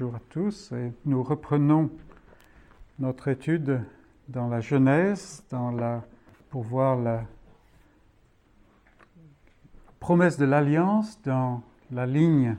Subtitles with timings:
[0.00, 1.90] Bonjour à tous et nous reprenons
[2.98, 3.82] notre étude
[4.28, 5.44] dans la Genèse,
[6.48, 7.24] pour voir la
[9.98, 12.56] promesse de l'alliance dans la ligne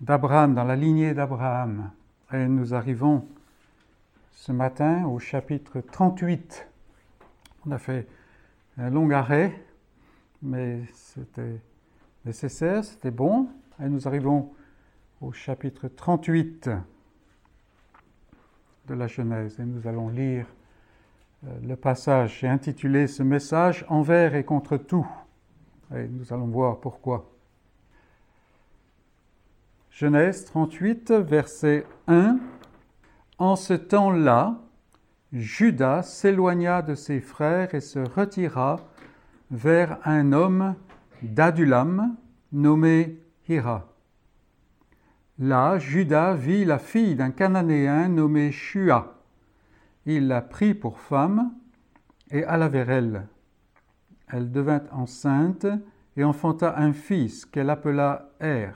[0.00, 1.92] d'Abraham, dans la lignée d'Abraham.
[2.32, 3.28] Et nous arrivons
[4.32, 6.66] ce matin au chapitre 38.
[7.64, 8.08] On a fait
[8.76, 9.64] un long arrêt,
[10.42, 11.60] mais c'était
[12.24, 13.46] nécessaire, c'était bon.
[13.80, 14.50] Et nous arrivons
[15.24, 16.68] au chapitre 38
[18.88, 20.46] de la Genèse et nous allons lire
[21.46, 22.40] euh, le passage.
[22.40, 25.06] J'ai intitulé ce message Envers et contre tout.
[25.94, 27.32] Et nous allons voir pourquoi.
[29.90, 32.38] Genèse 38, verset 1.
[33.38, 34.60] En ce temps-là,
[35.32, 38.76] Judas s'éloigna de ses frères et se retira
[39.50, 40.74] vers un homme
[41.22, 42.14] d'Adulam
[42.52, 43.93] nommé Hira.
[45.38, 49.18] Là, Judas vit la fille d'un Cananéen nommé Shua.
[50.06, 51.52] Il la prit pour femme
[52.30, 53.26] et alla vers elle.
[54.28, 55.66] Elle devint enceinte
[56.16, 58.70] et enfanta un fils qu'elle appela Er.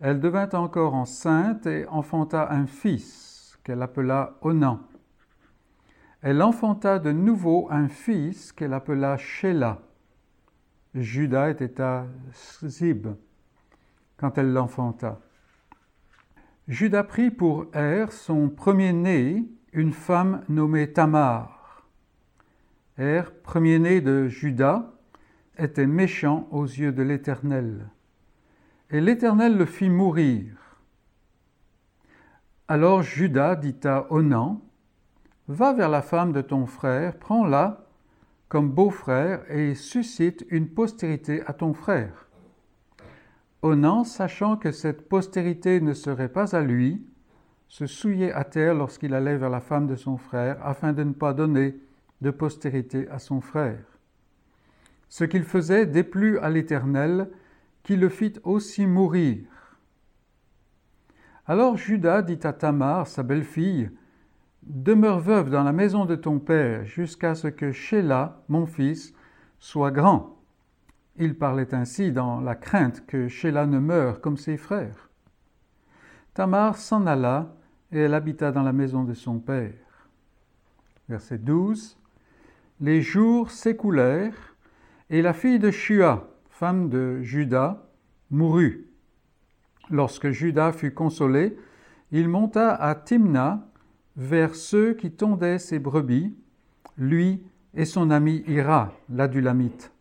[0.00, 4.80] Elle devint encore enceinte et enfanta un fils qu'elle appela Onan.
[6.20, 9.78] Elle enfanta de nouveau un fils qu'elle appela Shelah.
[10.94, 12.06] Judas était à
[12.64, 13.06] Zib
[14.22, 15.18] quand elle l'enfanta.
[16.68, 21.88] Judas prit pour Er, son premier-né, une femme nommée Tamar.
[22.96, 24.92] Er, premier-né de Judas,
[25.58, 27.88] était méchant aux yeux de l'Éternel.
[28.90, 30.54] Et l'Éternel le fit mourir.
[32.68, 34.62] Alors Judas dit à Onan,
[35.48, 37.88] Va vers la femme de ton frère, prends-la
[38.48, 42.28] comme beau-frère et suscite une postérité à ton frère.
[43.62, 47.06] Onan, sachant que cette postérité ne serait pas à lui,
[47.68, 51.12] se souillait à terre lorsqu'il allait vers la femme de son frère, afin de ne
[51.12, 51.76] pas donner
[52.20, 53.84] de postérité à son frère.
[55.08, 57.30] Ce qu'il faisait déplut à l'Éternel,
[57.82, 59.46] qui le fit aussi mourir.
[61.46, 63.90] Alors Judas dit à Tamar, sa belle-fille,
[64.62, 69.12] Demeure veuve dans la maison de ton père jusqu'à ce que Sheila, mon fils,
[69.58, 70.41] soit grand.
[71.16, 75.10] Il parlait ainsi dans la crainte que Sheila ne meure comme ses frères.
[76.34, 77.54] Tamar s'en alla
[77.90, 80.08] et elle habita dans la maison de son père.
[81.08, 81.98] Verset 12.
[82.80, 84.56] Les jours s'écoulèrent
[85.10, 87.82] et la fille de Shua, femme de Judas,
[88.30, 88.86] mourut.
[89.90, 91.56] Lorsque Judas fut consolé,
[92.12, 93.68] il monta à Timna
[94.16, 96.34] vers ceux qui tondaient ses brebis,
[96.96, 97.42] lui
[97.74, 99.92] et son ami Ira, l'adulamite.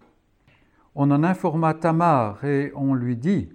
[0.93, 3.49] On en informa Tamar et on lui dit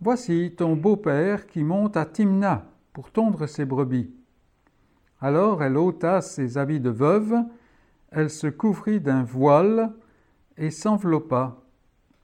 [0.00, 4.10] Voici ton beau-père qui monte à Timna pour tondre ses brebis.
[5.20, 7.34] Alors elle ôta ses habits de veuve,
[8.10, 9.92] elle se couvrit d'un voile
[10.56, 11.56] et s'enveloppa,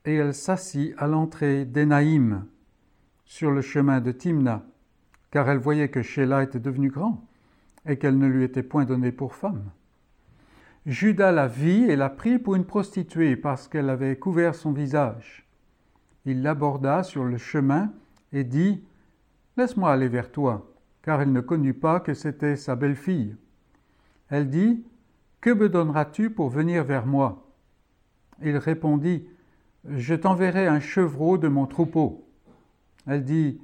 [0.05, 2.45] et elle s'assit à l'entrée d'Enaïm,
[3.25, 4.65] sur le chemin de Timna,
[5.31, 7.25] car elle voyait que Sheila était devenu grand
[7.87, 9.71] et qu'elle ne lui était point donnée pour femme.
[10.87, 15.47] Judas la vit et la prit pour une prostituée parce qu'elle avait couvert son visage.
[16.25, 17.93] Il l'aborda sur le chemin
[18.33, 18.83] et dit
[19.57, 20.71] Laisse-moi aller vers toi,
[21.03, 23.37] car elle ne connut pas que c'était sa belle-fille.
[24.29, 24.85] Elle dit
[25.41, 27.45] Que me donneras-tu pour venir vers moi?
[28.43, 29.27] Il répondit
[29.85, 32.29] Je t'enverrai un chevreau de mon troupeau.
[33.07, 33.61] Elle dit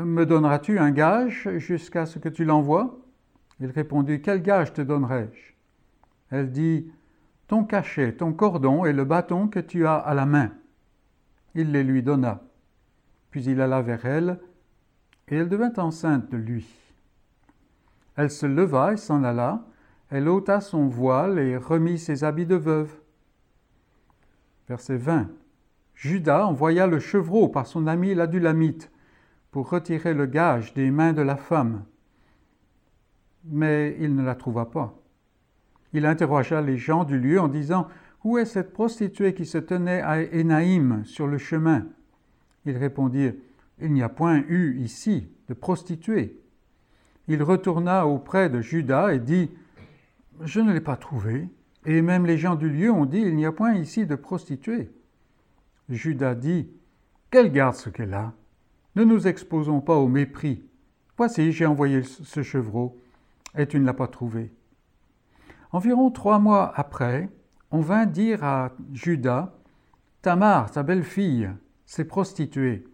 [0.00, 2.98] Me donneras-tu un gage jusqu'à ce que tu l'envoies?
[3.60, 5.57] Il répondit Quel gage te donnerai-je
[6.30, 6.90] elle dit
[7.46, 10.52] Ton cachet, ton cordon et le bâton que tu as à la main.
[11.54, 12.42] Il les lui donna.
[13.30, 14.40] Puis il alla vers elle,
[15.28, 16.66] et elle devint enceinte de lui.
[18.16, 19.64] Elle se leva et s'en alla,
[20.10, 22.92] elle ôta son voile et remit ses habits de veuve.
[24.68, 25.28] Verset 20.
[25.94, 28.90] Judas envoya le chevreau par son ami l'adulamite
[29.50, 31.84] pour retirer le gage des mains de la femme.
[33.44, 34.97] Mais il ne la trouva pas.
[35.92, 37.88] Il interrogea les gens du lieu en disant
[38.24, 41.86] Où est cette prostituée qui se tenait à Énaïm sur le chemin?
[42.66, 43.34] Ils répondirent
[43.80, 46.38] Il n'y a point eu ici de prostituée.
[47.26, 49.50] Il retourna auprès de Judas et dit
[50.42, 51.48] Je ne l'ai pas trouvée.
[51.86, 54.90] Et même les gens du lieu ont dit Il n'y a point ici de prostituée.
[55.88, 56.68] Judas dit
[57.30, 58.32] Qu'elle garde ce qu'elle a.
[58.96, 60.62] Ne nous exposons pas au mépris.
[61.16, 63.00] Voici, j'ai envoyé ce chevreau,
[63.56, 64.50] et tu ne l'as pas trouvé.
[65.70, 67.28] Environ trois mois après,
[67.70, 69.52] on vint dire à Judas
[70.22, 71.50] Tamar, ta belle-fille,
[71.86, 72.84] s'est prostituée,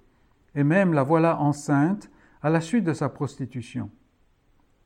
[0.55, 2.11] et même la voilà enceinte,
[2.43, 3.91] à la suite de sa prostitution.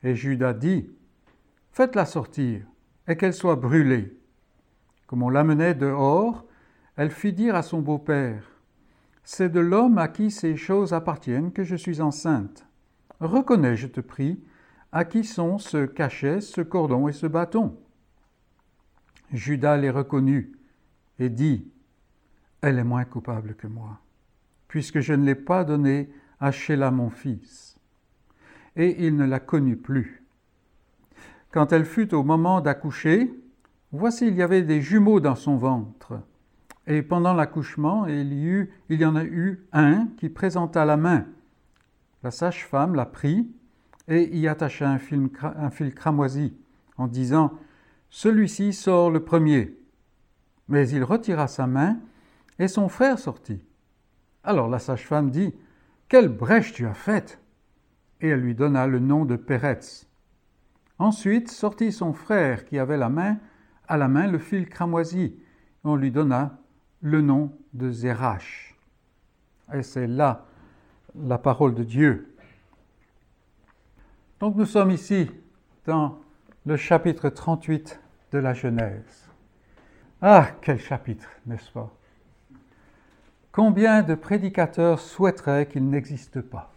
[0.03, 0.91] Et Judas dit,
[1.73, 2.67] Faites-la sortir,
[3.09, 4.17] et qu'elle soit brûlée.
[5.07, 6.45] Comme on l'amenait dehors,
[6.97, 8.45] elle fit dire à son beau-père,
[9.25, 12.67] C'est de l'homme à qui ces choses appartiennent que je suis enceinte.
[13.21, 14.41] Reconnais, je te prie,
[14.93, 17.77] à qui sont ce cachet, ce cordon et ce bâton?
[19.33, 20.53] Judas les reconnut
[21.19, 21.71] et dit,
[22.61, 24.01] Elle est moins coupable que moi,
[24.69, 27.77] puisque je ne l'ai pas donnée à Sheila mon fils.
[28.77, 30.25] Et il ne la connut plus.
[31.51, 33.33] Quand elle fut au moment d'accoucher,
[33.93, 36.21] voici il y avait des jumeaux dans son ventre.
[36.87, 41.27] Et pendant l'accouchement, il, y il y en a eu un qui présenta la main.
[42.23, 43.51] La sage-femme la prit
[44.09, 46.57] et y attacha un fil, cramoisi
[46.97, 47.53] en disant
[48.11, 49.79] Celui-ci sort le premier.
[50.69, 51.99] Mais il retira sa main
[52.59, 53.63] et son frère sortit.
[54.43, 55.55] Alors la sage-femme dit
[56.09, 57.41] Quelle brèche tu as faite
[58.21, 60.09] Et elle lui donna le nom de Péretz.
[60.99, 63.39] Ensuite sortit son frère qui avait la main,
[63.87, 65.37] à la main le fil cramoisi.
[65.85, 66.59] On lui donna
[67.01, 68.75] le nom de Zérach.
[69.73, 70.47] Et c'est là
[71.15, 72.35] la parole de Dieu.
[74.41, 75.29] Donc nous sommes ici
[75.85, 76.17] dans
[76.65, 77.99] le chapitre 38
[78.31, 79.29] de la Genèse.
[80.23, 81.93] Ah, quel chapitre, n'est-ce pas?
[83.51, 86.73] Combien de prédicateurs souhaiteraient qu'il n'existe pas?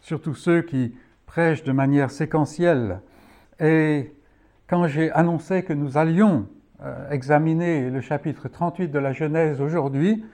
[0.00, 3.00] Surtout ceux qui prêche de manière séquentielle.
[3.58, 4.14] Et
[4.68, 6.48] quand j'ai annoncé que nous allions
[6.82, 10.24] euh, examiner le chapitre 38 de la Genèse aujourd'hui,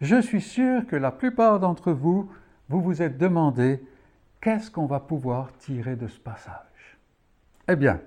[0.00, 2.30] je suis sûr que la plupart d'entre vous,
[2.70, 3.82] vous vous êtes demandé
[4.40, 6.98] qu'est-ce qu'on va pouvoir tirer de ce passage?
[7.68, 8.00] Eh bien,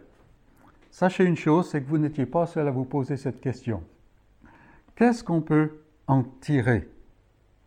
[0.92, 3.84] sachez une chose, c'est que vous n'étiez pas seul à vous poser cette question.
[4.96, 6.90] Qu'est-ce qu'on peut en tirer?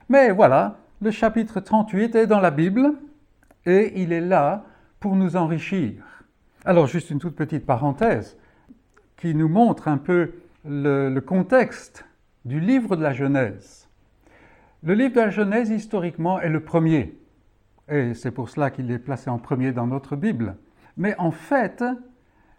[0.08, 2.92] Mais voilà, le chapitre 38 est dans la Bible,
[3.64, 4.64] et il est là
[5.00, 6.02] pour nous enrichir.
[6.64, 8.36] Alors juste une toute petite parenthèse
[9.16, 10.32] qui nous montre un peu
[10.64, 12.04] le, contexte
[12.44, 13.88] du livre de la Genèse.
[14.82, 17.16] Le livre de la Genèse, historiquement, est le premier,
[17.88, 20.56] et c'est pour cela qu'il est placé en premier dans notre Bible.
[20.96, 21.84] Mais en fait,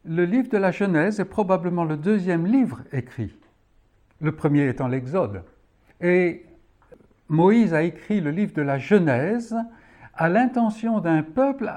[0.06, 3.35] le livre de la Genèse est probablement le deuxième livre écrit,
[4.21, 5.44] le premier étant l'Exode.
[6.00, 6.45] Et
[7.27, 9.56] Moïse a écrit le livre de la Genèse
[10.13, 11.71] à l'intention d'un peuple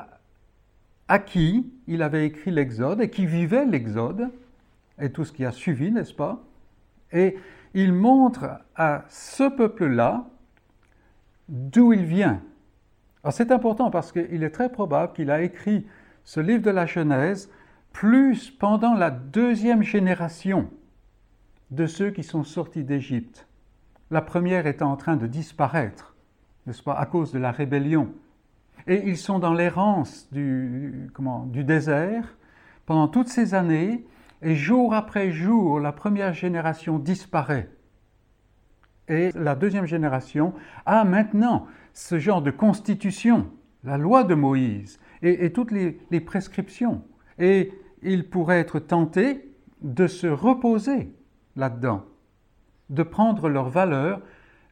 [1.08, 4.30] à qui il avait écrit l'Exode et qui vivait l'Exode
[5.00, 6.44] et tout ce qui a suivi, n'est-ce pas?
[7.10, 7.36] Et
[7.74, 10.26] il montre à ce peuple-là
[11.48, 12.40] d'où il vient.
[13.28, 15.86] C'est important parce qu'il est très probable qu'il a écrit
[16.24, 17.50] ce livre de la Genèse
[17.92, 20.70] plus pendant la deuxième génération
[21.70, 23.46] de ceux qui sont sortis d'Égypte.
[24.10, 26.16] La première étant en train de disparaître,
[26.66, 28.12] n'est-ce pas, à cause de la rébellion
[28.86, 31.10] et ils sont dans l'errance du,
[31.46, 32.36] du désert
[32.86, 34.04] pendant toutes ces années,
[34.42, 37.68] et jour après jour, la première génération disparaît.
[39.06, 40.54] Et la deuxième génération
[40.86, 43.50] a maintenant ce genre de constitution,
[43.84, 47.02] la loi de Moïse, et, toutes les, prescriptions.
[47.38, 47.72] Et
[48.02, 49.52] ils pourraient être tentés
[49.82, 51.12] de se reposer
[51.56, 52.04] là-dedans,
[52.88, 54.20] de prendre leur valeur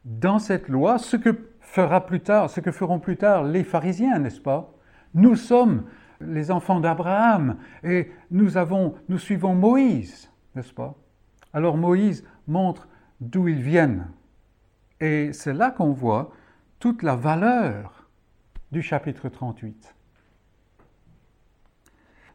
[0.05, 4.19] dans cette loi, ce que fera plus tard, ce que feront plus tard les pharisiens,
[4.19, 4.73] n'est-ce pas?
[5.13, 5.83] Nous sommes
[6.21, 10.95] les enfants d'Abraham et nous, avons, nous suivons Moïse, n'est-ce pas?
[11.53, 12.87] Alors Moïse montre
[13.19, 14.07] d'où ils viennent.
[14.99, 16.31] Et c'est là qu'on voit
[16.79, 18.07] toute la valeur
[18.71, 19.95] du chapitre 38.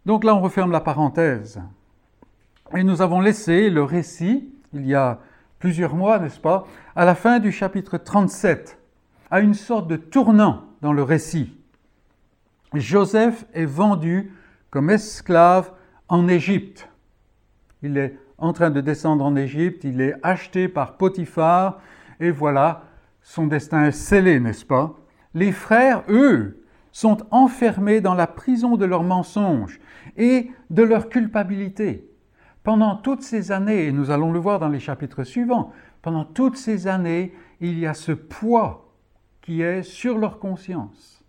[0.05, 1.63] Donc là, on referme la parenthèse.
[2.77, 5.21] Et nous avons laissé le récit, il y a
[5.59, 8.79] plusieurs mois, n'est-ce pas, à la fin du chapitre 37
[9.31, 11.57] à une sorte de tournant dans le récit.
[12.75, 14.33] Joseph est vendu
[14.71, 15.73] comme esclave
[16.09, 16.89] en Égypte.
[17.83, 21.81] Il est en train de descendre en Égypte, il est acheté par Potiphar,
[22.21, 22.83] et voilà,
[23.25, 24.95] son destin est scellé, n'est-ce pas?
[25.33, 26.63] Les frères, eux,
[26.93, 29.81] sont enfermés dans la prison de leurs mensonges
[30.17, 32.09] et de leur culpabilité.
[32.63, 36.57] Pendant toutes ces années, et nous allons le voir dans les chapitres suivants, pendant toutes
[36.57, 38.95] ces années, il y a ce poids
[39.41, 41.25] qui est sur leur conscience.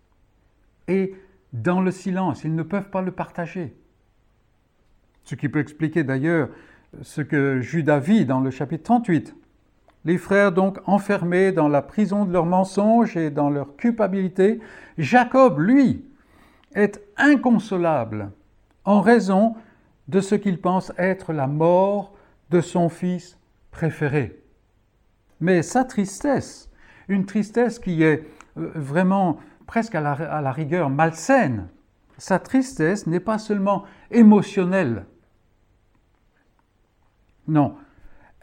[0.88, 1.14] Et
[1.52, 3.74] dans le silence, ils ne peuvent pas le partager.
[5.24, 6.50] Ce qui peut expliquer d'ailleurs
[7.00, 9.34] ce que Judas vit dans le chapitre 38.
[10.06, 14.60] Les frères donc enfermés dans la prison de leurs mensonges et dans leur culpabilité,
[14.96, 16.04] Jacob, lui,
[16.74, 18.30] est inconsolable
[18.84, 19.56] en raison
[20.06, 22.14] de ce qu'il pense être la mort
[22.50, 23.36] de son fils
[23.72, 24.40] préféré.
[25.40, 26.70] Mais sa tristesse
[27.08, 28.24] une tristesse qui est
[28.56, 31.68] euh, vraiment presque à la, à la rigueur malsaine.
[32.18, 35.06] Sa tristesse n'est pas seulement émotionnelle.
[37.48, 37.76] Non,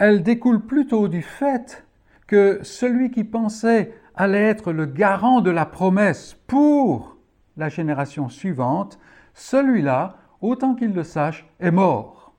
[0.04, 1.88] elle découle plutôt du fait
[2.28, 7.16] que celui qui pensait allait être le garant de la promesse pour
[7.56, 9.00] la génération suivante,
[9.34, 12.34] celui-là, autant qu'il le sache, est mort.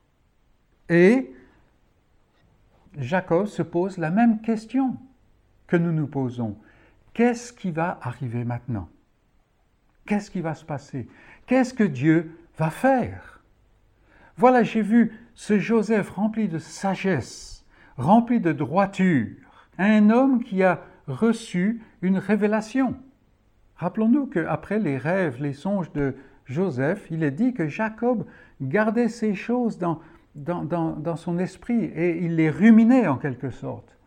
[0.89, 1.33] Et
[2.99, 4.97] Jacob se pose la même question
[5.65, 6.57] que nous nous posons.
[7.15, 8.89] Qu'est-ce qui va arriver maintenant?
[10.05, 11.07] Qu'est-ce qui va se passer?
[11.47, 13.41] Qu'est-ce que Dieu va faire?
[14.37, 17.54] Voilà, j'ai vu ce Joseph rempli de sagesse,
[17.97, 19.35] rempli de droiture,
[19.77, 22.95] un homme qui a reçu une révélation.
[23.77, 28.25] Rappelons-nous qu'après les rêves, les songes de Joseph, il est dit que Jacob
[28.61, 29.99] gardait ces choses dans,
[30.35, 33.97] dans, dans, son esprit et il les ruminait en quelque sorte.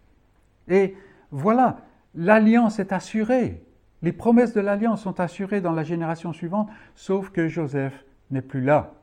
[0.68, 0.94] Et
[1.30, 1.78] voilà,
[2.14, 3.62] l'alliance est assurée.
[4.02, 8.60] Les promesses de l'alliance sont assurées dans la génération suivante, sauf que Joseph n'est plus
[8.60, 8.94] là.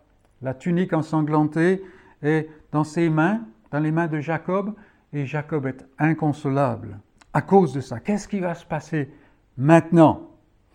[0.42, 1.84] La tunique ensanglantée
[2.24, 3.42] est dans ses mains,
[3.72, 4.74] dans les mains de Jacob,
[5.14, 7.00] et Jacob est inconsolable
[7.34, 8.00] à cause de ça.
[8.00, 9.10] Qu'est-ce qui va se passer
[9.58, 10.30] maintenant?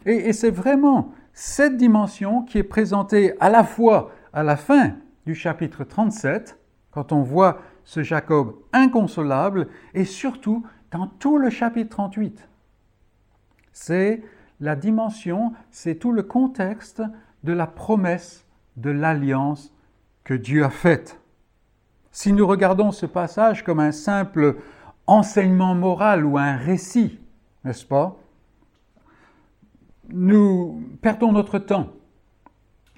[0.07, 4.95] Et, et c'est vraiment cette dimension qui est présentée à la fois à la fin
[5.27, 6.59] du chapitre 37,
[6.91, 12.49] quand on voit ce Jacob inconsolable, et surtout dans tout le chapitre 38.
[13.73, 14.23] C'est
[14.61, 17.03] la dimension, c'est tout le contexte
[17.45, 19.73] de la promesse de l'alliance
[20.25, 21.20] que Dieu a faite.
[22.13, 24.57] Si nous regardons ce passage comme un simple
[25.07, 27.21] enseignement moral ou un récit,
[27.65, 28.17] n'est-ce pas
[30.09, 31.89] Nous perdons notre temps.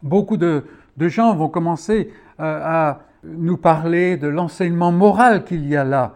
[0.03, 0.65] Beaucoup de,
[0.99, 6.15] gens vont commencer euh, à nous parler de l'enseignement moral qu'il y a là,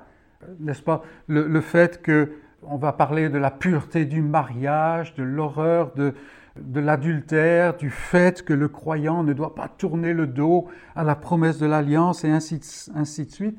[0.59, 5.23] n'est-ce pas le, le, fait que on va parler de la pureté du mariage, de
[5.23, 6.15] l'horreur de,
[6.61, 11.15] de l'adultère, du fait que le croyant ne doit pas tourner le dos à la
[11.15, 13.59] promesse de l'alliance et ainsi de suite.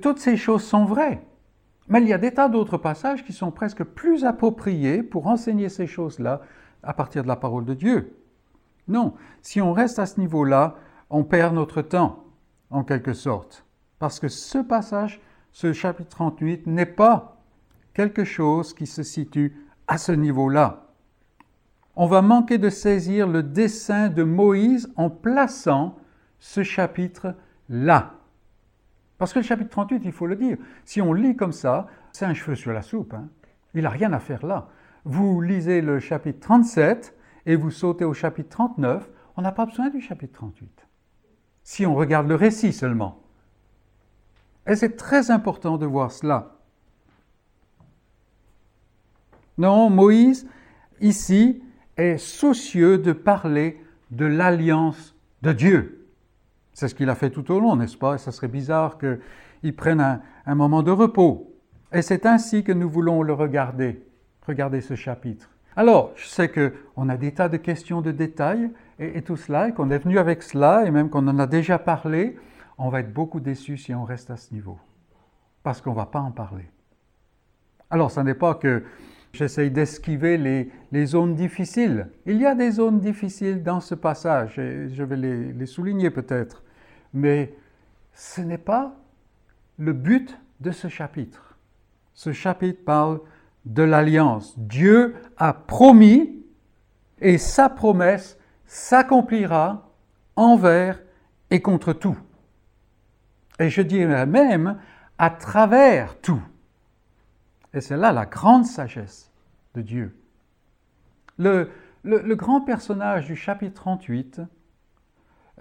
[0.00, 1.22] Toutes ces choses sont vraies.
[1.88, 5.68] Mais il y a des tas d'autres passages qui sont presque plus appropriés pour enseigner
[5.68, 6.42] ces choses-là
[6.82, 8.16] à partir de la parole de Dieu.
[8.88, 10.76] Non, si on reste à ce niveau-là,
[11.10, 12.24] on perd notre temps,
[12.70, 13.64] en quelque sorte.
[13.98, 15.20] Parce que ce passage,
[15.52, 17.40] ce chapitre 38, n'est pas
[17.94, 20.87] quelque chose qui se situe à ce niveau-là.
[22.00, 25.98] On va manquer de saisir le dessein de Moïse en plaçant
[26.38, 27.34] ce chapitre
[27.68, 28.14] là.
[29.18, 32.24] Parce que le chapitre 38, il faut le dire, si on lit comme ça, c'est
[32.24, 33.14] un cheveu sur la soupe.
[33.14, 33.28] Hein.
[33.74, 34.68] Il n'a rien à faire là.
[35.04, 39.90] Vous lisez le chapitre 37 et vous sautez au chapitre 39, on n'a pas besoin
[39.90, 40.86] du chapitre 38.
[41.64, 43.24] Si on regarde le récit seulement.
[44.68, 46.58] Et c'est très important de voir cela.
[49.56, 50.48] Non, Moïse,
[51.00, 51.60] ici,
[51.98, 56.06] est soucieux de parler de l'alliance de Dieu.
[56.72, 58.14] C'est ce qu'il a fait tout au long, n'est-ce pas?
[58.14, 61.52] Et ça serait bizarre qu'il prenne un, moment de repos.
[61.92, 64.00] Et c'est ainsi que nous voulons le regarder,
[64.46, 65.50] regarder ce chapitre.
[65.74, 69.72] Alors, je sais qu'on a des tas de questions de détails et, tout cela, et
[69.72, 72.36] qu'on est venu avec cela, et même qu'on en a déjà parlé,
[72.78, 74.78] on va être beaucoup déçus si on reste à ce niveau.
[75.62, 76.68] Parce qu'on ne va pas en parler.
[77.90, 78.84] Alors, ce n'est pas que
[79.32, 82.08] j'essaye d'esquiver les, les, zones difficiles.
[82.26, 86.10] Il y a des zones difficiles dans ce passage, et je vais les, les souligner
[86.10, 86.62] peut-être.
[87.14, 87.54] Mais
[88.14, 88.96] ce n'est pas
[89.78, 91.56] le but de ce chapitre.
[92.14, 93.20] Ce chapitre parle
[93.64, 94.58] de l'alliance.
[94.58, 96.42] Dieu a promis
[97.20, 99.92] et sa promesse s'accomplira
[100.36, 101.00] envers
[101.50, 102.18] et contre tout.
[103.58, 104.78] Et je dirais même
[105.18, 106.42] à travers tout.
[107.74, 109.30] Et c'est là la grande sagesse
[109.74, 110.16] de Dieu.
[111.38, 111.70] Le,
[112.34, 114.42] grand personnage du chapitre 38,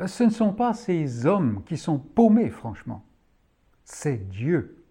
[0.05, 3.03] ce ne sont pas ces hommes qui sont paumés, franchement.
[3.83, 4.83] C'est Dieu.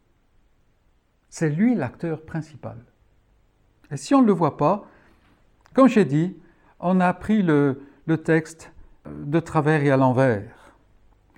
[1.28, 2.78] C'est lui l'acteur principal.
[3.90, 4.86] Et si on ne le voit pas,
[5.74, 6.36] comme j'ai dit,
[6.80, 8.72] on a pris le, le texte
[9.06, 10.74] de travers et à l'envers.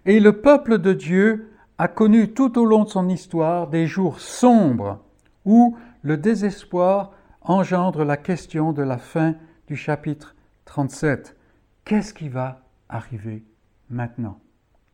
[0.05, 4.21] Et le peuple de Dieu a connu tout au long de son histoire des jours
[4.21, 5.03] sombres
[5.45, 9.35] où le désespoir engendre la question de la fin
[9.67, 11.37] du chapitre 37.
[11.85, 13.43] Qu'est-ce qui va arriver
[13.89, 14.39] maintenant?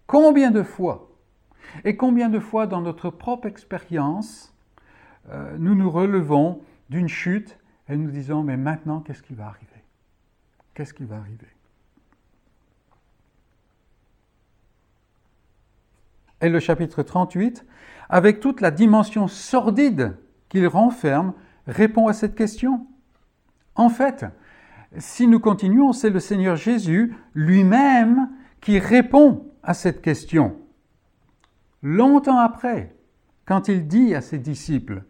[0.07, 1.11] Combien de fois
[1.85, 4.55] Et combien de fois dans notre propre expérience,
[5.31, 7.59] euh, nous nous relevons d'une chute
[7.89, 9.85] et nous disons, mais maintenant, qu'est-ce qui va arriver?
[10.75, 11.49] Qu'est-ce qui va arriver?
[16.41, 17.65] Et le chapitre 38,
[18.09, 20.17] avec toute la dimension sordide
[20.55, 21.33] qu'il renferme,
[21.67, 22.87] répond à cette question.
[23.75, 24.25] En fait,
[24.99, 28.31] si nous continuons, c'est le Seigneur Jésus lui-même
[28.61, 30.57] qui répond à cette question.
[31.83, 32.95] Longtemps après,
[33.47, 35.03] quand il dit à ses disciples,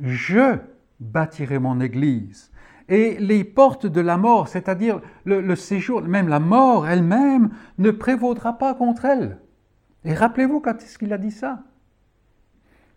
[0.00, 0.58] Je
[0.98, 2.50] bâtirai mon Église,
[2.88, 8.58] et les portes de la mort, c'est-à-dire le, séjour, même la mort elle-même, ne prévaudra
[8.58, 9.38] pas contre elle.
[10.04, 11.62] Et rappelez-vous quand est-ce qu'il a dit ça?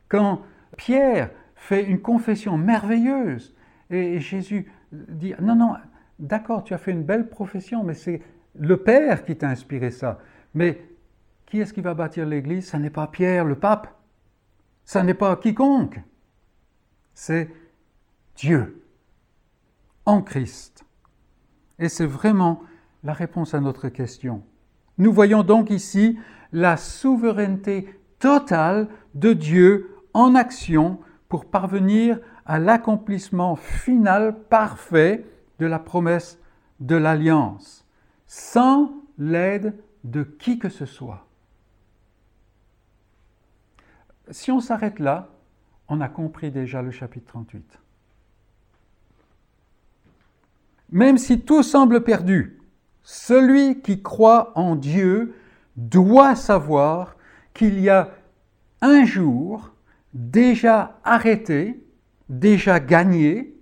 [0.09, 0.41] Quand
[0.77, 1.29] Pierre
[1.65, 3.55] fait une confession merveilleuse,
[3.89, 5.73] et Jésus dit, non, non,
[6.19, 8.21] d'accord, tu as fait une belle profession, mais c'est
[8.53, 10.19] le Père qui t'a inspiré ça.
[10.53, 10.79] Mais
[11.47, 12.69] qui est-ce qui va bâtir l'Église?
[12.69, 13.87] Ce n'est pas Pierre, le pape.
[14.83, 15.99] Ce n'est pas quiconque.
[17.15, 17.49] C'est
[18.35, 18.83] Dieu
[20.05, 20.85] en Christ.
[21.79, 22.61] Et c'est vraiment
[23.03, 24.43] la réponse à notre question.
[24.99, 26.19] Nous voyons donc ici
[26.51, 30.99] la souveraineté totale de Dieu en action
[31.43, 35.25] parvenir à l'accomplissement final parfait
[35.59, 36.39] de la promesse
[36.79, 37.85] de l'alliance,
[38.27, 39.75] sans l'aide
[40.05, 41.25] de qui que ce soit.
[44.31, 45.29] Si on s'arrête là,
[45.89, 47.79] on a compris déjà le chapitre 38.
[50.91, 52.59] Même si tout semble perdu,
[53.03, 55.35] celui qui croit en Dieu
[55.75, 57.17] doit savoir
[57.53, 58.11] qu'il y a
[58.81, 59.74] un jour
[60.15, 61.85] déjà arrêté,
[62.29, 63.53] déjà gagné,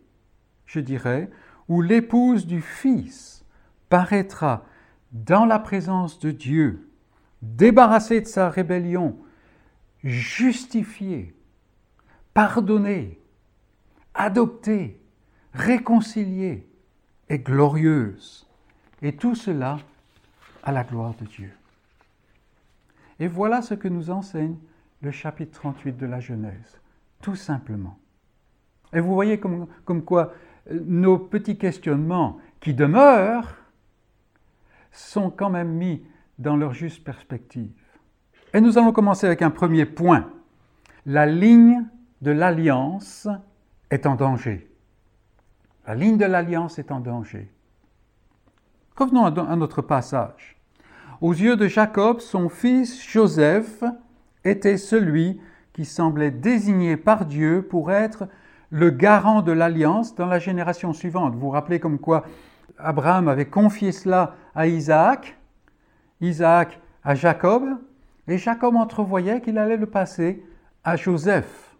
[0.67, 1.29] je dirais,
[1.67, 3.43] où l'épouse du Fils
[3.89, 4.63] paraîtra
[5.11, 6.89] dans la présence de Dieu,
[7.41, 9.17] débarrassée de sa rébellion,
[10.03, 11.35] justifiée,
[12.33, 13.19] pardonnée,
[14.13, 15.01] adoptée,
[15.53, 16.67] réconciliée
[17.29, 18.47] et glorieuse.
[19.01, 19.79] Et tout cela
[20.63, 21.51] à la gloire de Dieu.
[23.19, 24.55] Et voilà ce que nous enseigne
[25.03, 26.79] le chapitre 38 de la Genèse,
[27.21, 27.99] tout simplement.
[28.93, 30.33] Et vous voyez comme, comme quoi
[30.71, 33.55] euh, nos petits questionnements qui demeurent
[34.91, 36.03] sont quand même mis
[36.39, 37.73] dans leur juste perspective.
[38.53, 40.29] Et nous allons commencer avec un premier point.
[41.05, 41.83] La ligne
[42.21, 43.27] de l'alliance
[43.89, 44.69] est en danger.
[45.85, 47.51] La ligne de l'alliance est en danger.
[48.95, 50.55] Revenons à notre passage.
[51.19, 53.83] Aux yeux de Jacob, son fils Joseph
[54.43, 55.39] était celui
[55.73, 58.27] qui semblait désigné par Dieu pour être
[58.69, 61.33] le garant de l'alliance dans la génération suivante.
[61.33, 62.25] Vous vous rappelez comme quoi
[62.77, 65.37] Abraham avait confié cela à Isaac,
[66.21, 67.63] Isaac à Jacob,
[68.27, 70.43] et Jacob entrevoyait qu'il allait le passer
[70.83, 71.75] à Joseph.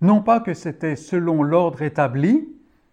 [0.00, 2.48] Non pas que c'était selon l'ordre établi,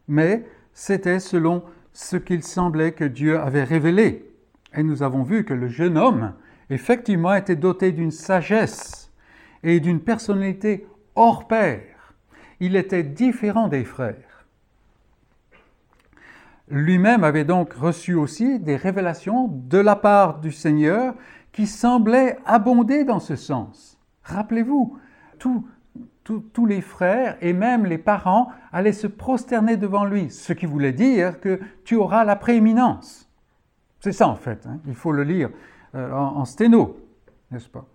[0.07, 4.29] mais c'était selon ce qu'il semblait que Dieu avait révélé.
[4.73, 6.33] Et nous avons vu que le jeune homme,
[6.69, 9.10] effectivement, était doté d'une sagesse
[9.63, 12.15] et d'une personnalité hors pair.
[12.59, 14.45] Il était différent des frères.
[16.69, 21.15] Lui-même avait donc reçu aussi des révélations de la part du Seigneur
[21.51, 23.99] qui semblaient abonder dans ce sens.
[24.23, 24.97] Rappelez-vous,
[25.37, 30.93] tous les frères et même les parents allaient se prosterner devant lui, ce qui voulait
[30.93, 33.29] dire que tu auras la prééminence.
[33.99, 34.79] C'est ça en fait, hein.
[34.87, 35.49] il faut le lire
[35.95, 36.97] euh, en, en sténo,
[37.51, 37.85] n'est-ce pas?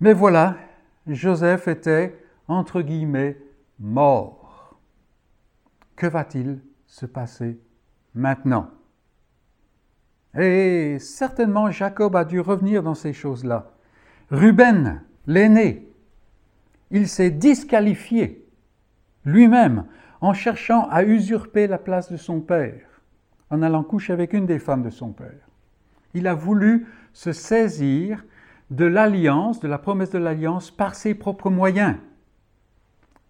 [0.00, 0.56] Mais voilà,
[1.06, 3.36] Joseph était, entre guillemets,
[3.80, 4.78] mort.
[5.96, 7.58] Que va-t-il se passer
[8.14, 8.70] maintenant?
[10.38, 13.72] Et certainement Jacob a dû revenir dans ces choses-là.
[14.30, 15.88] Ruben, l'aîné,
[16.90, 18.46] il s'est disqualifié
[19.24, 19.84] lui-même
[20.20, 23.02] en cherchant à usurper la place de son père,
[23.50, 25.48] en allant coucher avec une des femmes de son père.
[26.14, 28.24] Il a voulu se saisir
[28.70, 31.96] de l'alliance, de la promesse de l'alliance par ses propres moyens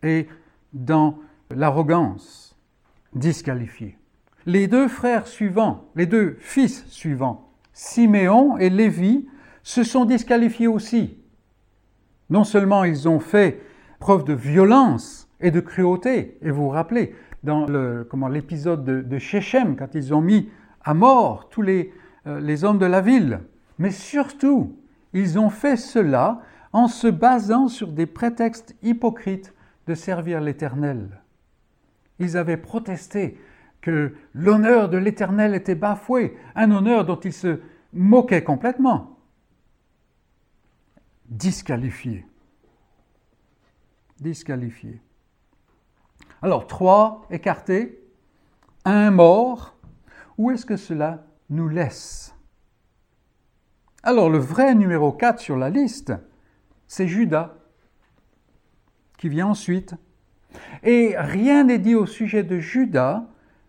[0.03, 0.27] et
[0.73, 1.19] dans
[1.51, 2.57] l'arrogance,
[3.15, 3.97] disqualifié.
[4.47, 9.29] Les deux frères suivants, les deux fils suivants, Siméon et Lévi,
[9.63, 11.19] se sont disqualifiés aussi
[12.31, 13.61] non seulement ils ont fait
[14.01, 17.67] preuve de violence et de cruauté, et vous vous rappelez, dans
[18.29, 20.49] l'épisode de, de Shechem, quand ils ont mis
[20.85, 21.93] à mort tous les,
[22.27, 23.41] euh, les hommes de la ville,
[23.79, 24.77] mais surtout,
[25.13, 26.41] ils ont fait cela
[26.73, 29.55] en se basant sur des prétextes hypocrites
[29.87, 31.23] de servir l'Éternel.
[32.19, 33.41] Ils avaient protesté
[33.81, 37.61] que l'honneur de l'Éternel était bafoué, un honneur dont ils se
[37.93, 39.19] moquaient complètement
[41.29, 42.27] disqualifié.
[44.21, 45.01] Disqualifié.
[46.43, 48.03] Alors, trois écartés,
[48.85, 49.77] un mort.
[50.37, 52.35] Où est-ce que cela nous laisse?
[54.09, 56.15] Alors, le vrai numéro 4 sur la liste,
[56.87, 57.53] c'est Judas,
[59.19, 59.97] qui vient ensuite.
[60.83, 63.27] Et rien n'est dit au sujet de Judas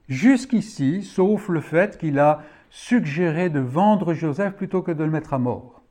[0.07, 5.33] jusqu'ici, sauf le fait qu'il a suggéré de vendre Joseph plutôt que de le mettre
[5.33, 5.81] à mort.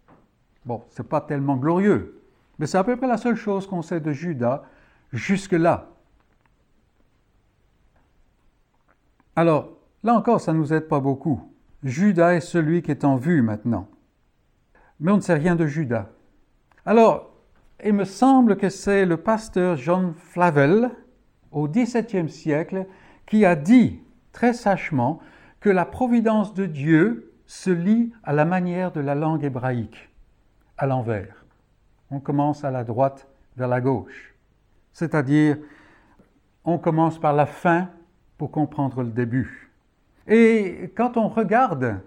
[0.64, 2.18] Bon, c'est pas tellement glorieux,
[2.58, 4.62] mais c'est à peu près la seule chose qu'on sait de Judas
[5.12, 5.90] jusque-là.
[9.36, 11.52] Alors, là encore, ça ne nous aide pas beaucoup.
[11.84, 13.86] Judas est celui qui est en vue maintenant.
[15.00, 16.08] Mais on ne sait rien de Judas.
[16.84, 17.30] Alors,
[17.84, 20.90] il me semble que c'est le pasteur John Flavel,
[21.52, 22.86] au XVIIe siècle,
[23.26, 24.00] qui a dit
[24.32, 25.20] très sagement
[25.60, 30.10] que la providence de Dieu se lie à la manière de la langue hébraïque,
[30.76, 31.44] à l'envers.
[32.10, 34.34] On commence à la droite vers la gauche.
[34.92, 35.58] C'est-à-dire,
[36.64, 37.90] on commence par la fin
[38.36, 39.70] pour comprendre le début.
[40.26, 42.00] Et quand on regarde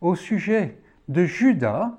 [0.00, 1.98] au sujet de Judas,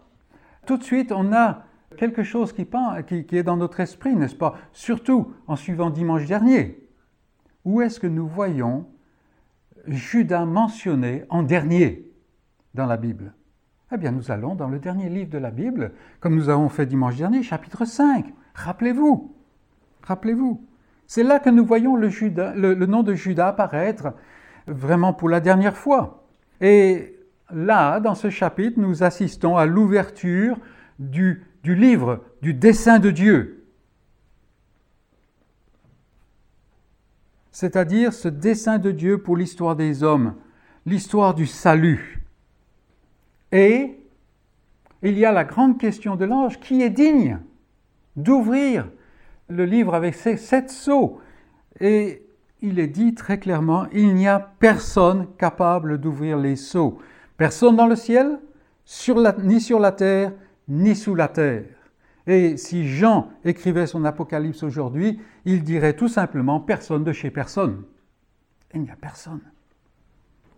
[0.67, 1.63] tout de suite on a
[1.97, 4.55] quelque chose qui, est dans notre esprit, n'est-ce pas?
[4.71, 6.87] Surtout en suivant dimanche dernier.
[7.65, 8.85] Où est-ce que nous voyons
[9.87, 12.11] Judas mentionné en dernier
[12.75, 13.33] dans la Bible?
[13.91, 16.85] Eh bien, nous allons dans le dernier livre de la Bible, comme nous avons fait
[16.85, 18.25] dimanche dernier, chapitre 5.
[18.53, 19.33] Rappelez-vous,
[20.03, 20.63] rappelez-vous.
[21.07, 22.09] C'est là que nous voyons le,
[22.55, 24.13] le, nom de Judas apparaître
[24.67, 26.27] vraiment pour la dernière fois.
[26.59, 27.16] Et
[27.51, 30.57] là, dans ce chapitre, nous assistons à l'ouverture
[30.99, 33.65] du, livre, du dessein de Dieu.
[37.51, 40.35] C'est-à-dire ce dessein de Dieu pour l'histoire des hommes,
[40.85, 42.23] l'histoire du salut.
[43.51, 43.97] Et
[45.01, 47.39] il y a la grande question de l'ange, qui est digne
[48.15, 48.87] d'ouvrir
[49.49, 51.19] le livre avec ses sept sceaux.
[51.79, 52.27] Et
[52.61, 56.99] il est dit très clairement, il n'y a personne capable d'ouvrir les sceaux.
[57.37, 58.39] Personne dans le ciel,
[59.43, 60.33] ni sur la terre,
[60.67, 61.65] ni sous la terre.
[62.25, 67.83] Et si Jean écrivait son Apocalypse aujourd'hui, il dirait tout simplement personne de chez personne.
[68.73, 69.41] Il n'y a personne.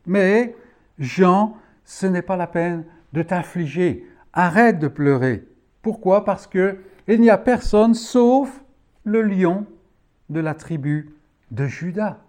[0.07, 0.55] Mais
[0.97, 4.07] Jean, ce n'est pas la peine de t'infliger.
[4.33, 5.45] Arrête de pleurer.
[5.81, 6.25] Pourquoi?
[6.25, 8.63] Parce que il n'y a personne sauf
[9.03, 9.65] le lion
[10.29, 11.15] de la tribu
[11.51, 12.19] de Judas.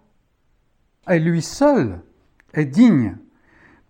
[1.09, 1.99] Et lui seul
[2.53, 3.17] est digne,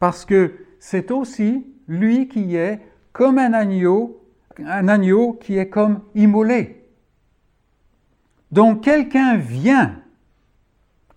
[0.02, 2.82] parce que c'est aussi lui qui est
[3.14, 4.26] comme un agneau,
[4.58, 6.88] un agneau qui est comme immolé.
[8.52, 10.02] Donc quelqu'un vient,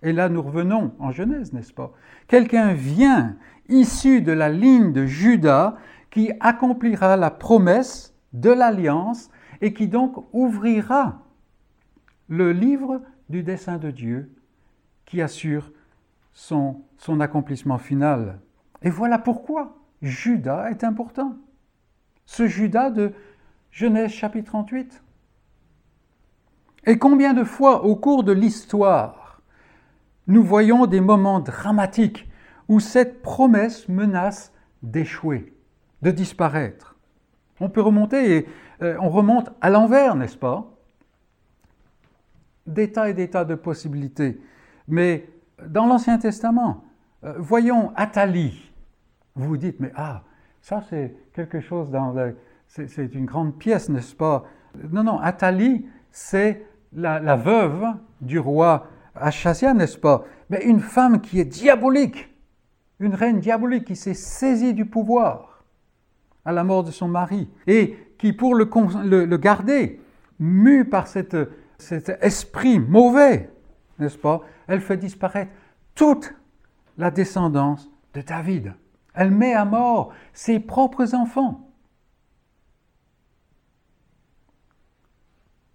[0.03, 1.93] et là nous revenons en Genèse, n'est-ce pas?
[2.27, 3.37] Quelqu'un vient
[3.69, 5.77] issu de la ligne de Judas
[6.11, 11.23] qui accomplira la promesse de l'alliance et qui donc ouvrira
[12.29, 14.31] le livre du dessein de Dieu
[15.05, 15.71] qui assure
[16.33, 18.41] son, son accomplissement final.
[18.85, 21.35] Et voilà pourquoi Judas est important.
[22.25, 23.13] Ce Judas de
[23.71, 25.03] Genèse chapitre 38.
[26.85, 29.41] Et combien de fois au cours de l'histoire,
[30.27, 32.29] nous voyons des moments dramatiques
[32.67, 35.53] où cette promesse menace d'échouer,
[36.03, 36.95] de disparaître.
[37.59, 38.47] On peut remonter et
[38.83, 40.71] euh, on remonte à l'envers, n'est-ce pas?
[42.67, 44.39] Des tas et des tas de possibilités.
[44.87, 45.27] Mais
[45.67, 46.83] dans l'Ancien Testament,
[47.23, 48.74] euh, voyons Athalie.
[49.35, 50.23] Vous vous dites, mais ah,
[50.61, 52.15] ça c'est quelque chose dans
[52.67, 54.45] c'est une grande pièce, n'est-ce pas?
[54.91, 57.85] Non, non, Athalie, c'est la, veuve
[58.21, 60.25] du roi Achasia, n'est-ce pas?
[60.49, 62.33] Mais une femme qui est diabolique,
[62.99, 65.63] une reine diabolique qui s'est saisie du pouvoir
[66.43, 68.65] à la mort de son mari et qui, pour le,
[69.25, 70.01] le garder,
[70.39, 71.35] mue par cette
[71.77, 73.49] cet esprit mauvais,
[73.99, 74.41] n'est-ce pas?
[74.67, 75.51] Elle fait disparaître
[75.93, 76.33] toute
[76.97, 78.73] la descendance de David.
[79.15, 81.69] Elle met à mort ses propres enfants.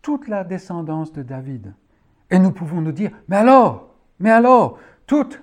[0.02, 1.74] Toute la descendance de David.
[2.30, 5.42] Et nous pouvons nous dire, mais alors, mais alors, toutes,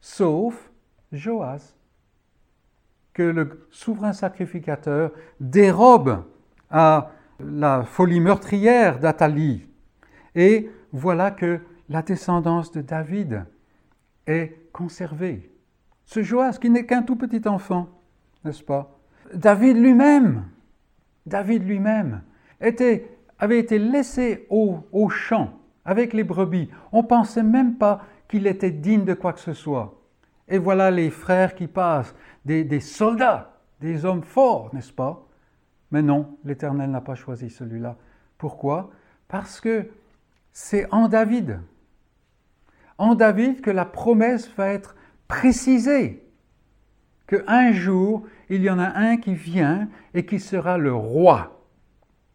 [0.00, 0.70] sauf
[1.12, 1.74] Joas,
[3.12, 6.24] que le souverain sacrificateur dérobe
[6.70, 9.66] à la folie meurtrière d'Athalie,
[10.34, 13.44] et voilà que la descendance de David
[14.26, 15.53] est conservée.
[16.04, 17.88] Ce Joas, qui n'est qu'un tout petit enfant,
[18.44, 18.98] n'est-ce pas?
[19.32, 20.44] David lui-même,
[21.26, 22.22] David lui-même,
[23.38, 26.70] avait été laissé au, champ avec les brebis.
[26.92, 30.00] On ne pensait même pas qu'il était digne de quoi que ce soit.
[30.48, 32.14] Et voilà les frères qui passent,
[32.44, 35.26] des, des soldats, des hommes forts, n'est-ce pas?
[35.90, 37.96] Mais non, l'Éternel n'a pas choisi celui-là.
[38.36, 38.90] Pourquoi?
[39.28, 39.88] Parce que
[40.52, 41.60] c'est en David.
[42.98, 44.94] En David que la promesse va être
[45.28, 46.22] précisée.
[47.26, 51.66] Que un jour, il y en a un qui vient et qui sera le roi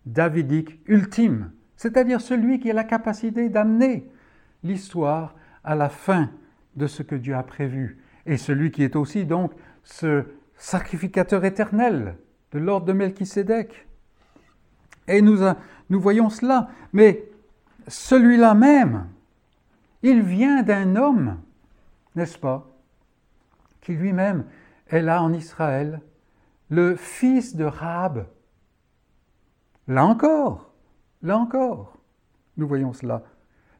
[0.06, 4.10] davidique ultime, c'est-à-dire celui qui a la capacité d'amener
[4.64, 6.32] l'histoire à la fin
[6.76, 10.26] de ce que Dieu a prévu, et celui qui est aussi donc ce
[10.58, 12.16] sacrificateur éternel
[12.52, 13.88] de l'ordre de Melchisédek.
[15.08, 15.40] Et nous,
[15.90, 17.24] nous voyons cela, mais
[17.88, 19.08] celui-là même,
[20.02, 21.38] il vient d'un homme,
[22.16, 22.68] n'est-ce pas,
[23.82, 24.46] qui lui-même
[24.88, 26.02] est là en Israël,
[26.70, 28.28] le fils de Rab.
[29.88, 30.74] Là encore,
[31.22, 31.98] là encore,
[32.58, 33.24] nous voyons cela.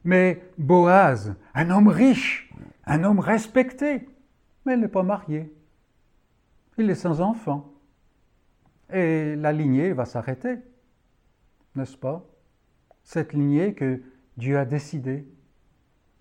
[0.04, 2.52] Mais Boaz, un homme riche,
[2.84, 4.08] un homme respecté,
[4.64, 5.54] mais il n'est pas marié.
[6.78, 7.72] Il est sans enfant.
[8.92, 10.58] Et la lignée va s'arrêter,
[11.76, 12.24] n'est-ce pas?
[13.04, 14.02] Cette lignée que
[14.36, 15.28] Dieu a décidée.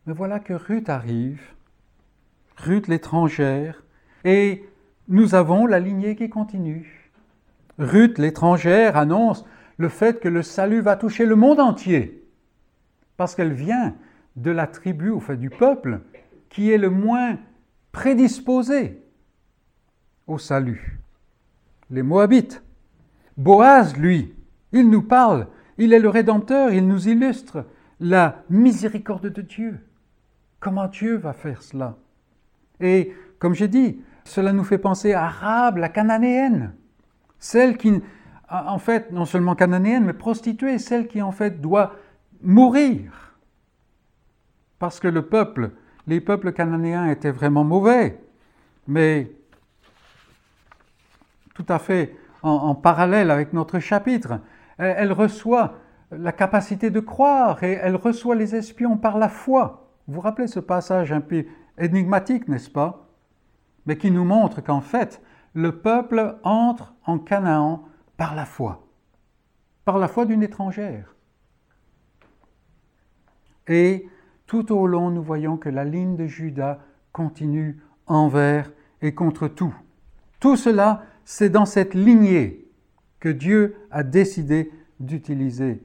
[0.06, 1.42] Mais voilà que Ruth arrive,
[2.64, 3.84] Ruth l'étrangère,
[4.26, 4.66] et
[5.08, 7.12] nous avons la lignée qui continue.
[7.78, 9.46] Ruth l'étrangère annonce
[9.78, 12.28] le fait que le salut va toucher le monde entier,
[13.16, 13.96] parce qu'elle vient
[14.36, 16.02] de la tribu, fait du peuple,
[16.50, 17.38] qui est le moins
[17.92, 19.02] prédisposé
[20.28, 21.00] au salut.
[21.90, 22.62] Les Moabites.
[23.38, 24.36] Boaz, lui,
[24.74, 27.66] il nous parle, il est le Rédempteur, il nous illustre
[28.02, 29.80] la miséricorde de Dieu.
[30.60, 31.98] Comment Dieu va faire cela?
[32.80, 36.74] Et comme j'ai dit, cela nous fait penser à Rab, la cananéenne,
[37.40, 38.02] celle qui,
[38.50, 41.96] en fait, non seulement cananéenne, mais prostituée, celle qui en fait doit
[42.42, 43.34] mourir.
[44.78, 45.72] Parce que le peuple,
[46.08, 48.20] les peuples cananéens étaient vraiment mauvais.
[48.88, 49.32] Mais
[51.54, 54.40] tout à fait en, parallèle avec notre chapitre,
[54.78, 55.76] elle reçoit
[56.12, 59.90] la capacité de croire et elle reçoit les espions par la foi.
[60.08, 61.46] Vous vous rappelez ce passage un peu
[61.80, 63.08] énigmatique, n'est-ce pas
[63.86, 65.22] Mais qui nous montre qu'en fait,
[65.54, 67.84] le peuple entre en Canaan
[68.18, 68.88] par la foi,
[69.86, 71.16] par la foi d'une étrangère.
[73.68, 74.08] Et
[74.46, 76.80] tout au long, nous voyons que la ligne de Judas
[77.12, 79.74] continue envers et contre tout.
[80.40, 82.68] Tout cela, c'est dans cette lignée
[83.20, 85.84] que Dieu a décidé d'utiliser.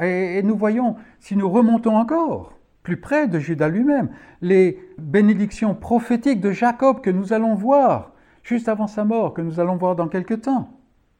[0.00, 2.57] Et, nous voyons, si nous remontons encore
[2.88, 4.08] plus près de Judas lui-même,
[4.40, 9.60] les bénédictions prophétiques de Jacob que nous allons voir juste avant sa mort, que nous
[9.60, 10.70] allons voir dans quelque temps,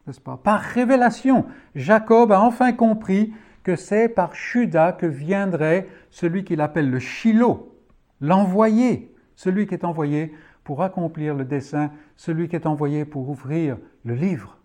[0.06, 0.40] n'est-ce pas?
[0.42, 6.88] Par révélation, Jacob a enfin compris que c'est par Judas que viendrait celui qu'il appelle
[6.88, 7.78] le Shiloh,
[8.22, 10.32] l'envoyé, celui qui est envoyé
[10.64, 13.76] pour accomplir le dessein, celui qui est envoyé pour ouvrir
[14.06, 14.56] le livre,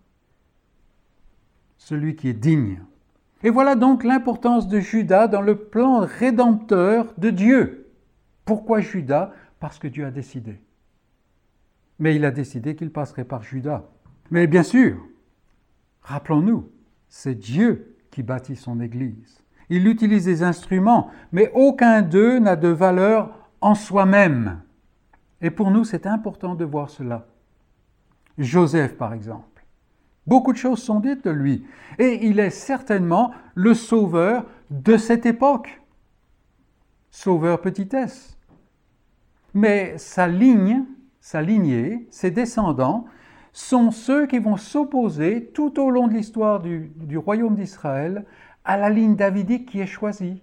[1.76, 2.80] celui qui est digne.
[3.44, 7.92] Et voilà donc l'importance de Judas dans le plan rédempteur de Dieu.
[8.46, 9.32] Pourquoi Judas?
[9.60, 10.60] Parce que Dieu a décidé.
[11.98, 13.84] Mais il a décidé qu'il passerait par Judas.
[14.30, 14.96] Mais bien sûr,
[16.00, 16.70] rappelons-nous,
[17.10, 19.38] c'est Dieu qui bâtit son Église.
[19.68, 24.62] Il utilise des instruments, mais aucun d'eux n'a de valeur en soi-même.
[25.42, 27.26] Et pour nous, c'est important de voir cela.
[28.38, 29.53] Joseph, par exemple.
[30.26, 31.66] Beaucoup de choses sont dites de lui.
[31.98, 35.82] Et il est certainement le sauveur de cette époque.
[37.10, 38.38] Sauveur petitesse.
[39.52, 40.84] Mais sa ligne,
[41.20, 43.06] sa lignée, ses descendants,
[43.52, 48.26] sont ceux qui vont s'opposer tout au long de l'histoire du, royaume d'Israël
[48.64, 50.42] à la ligne davidique qui est choisie.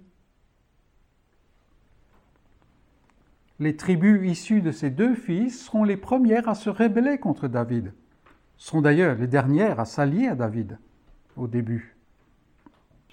[3.59, 7.93] Les tribus issues de ces deux fils seront les premières à se rebeller contre David,
[8.61, 10.77] seront d'ailleurs les dernières à s'allier à David
[11.35, 11.95] au début.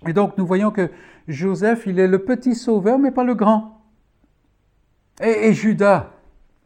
[0.06, 0.90] Et donc nous voyons que
[1.26, 3.80] Joseph, il est le petit sauveur, mais pas le grand.
[5.22, 6.10] Et, et Judas,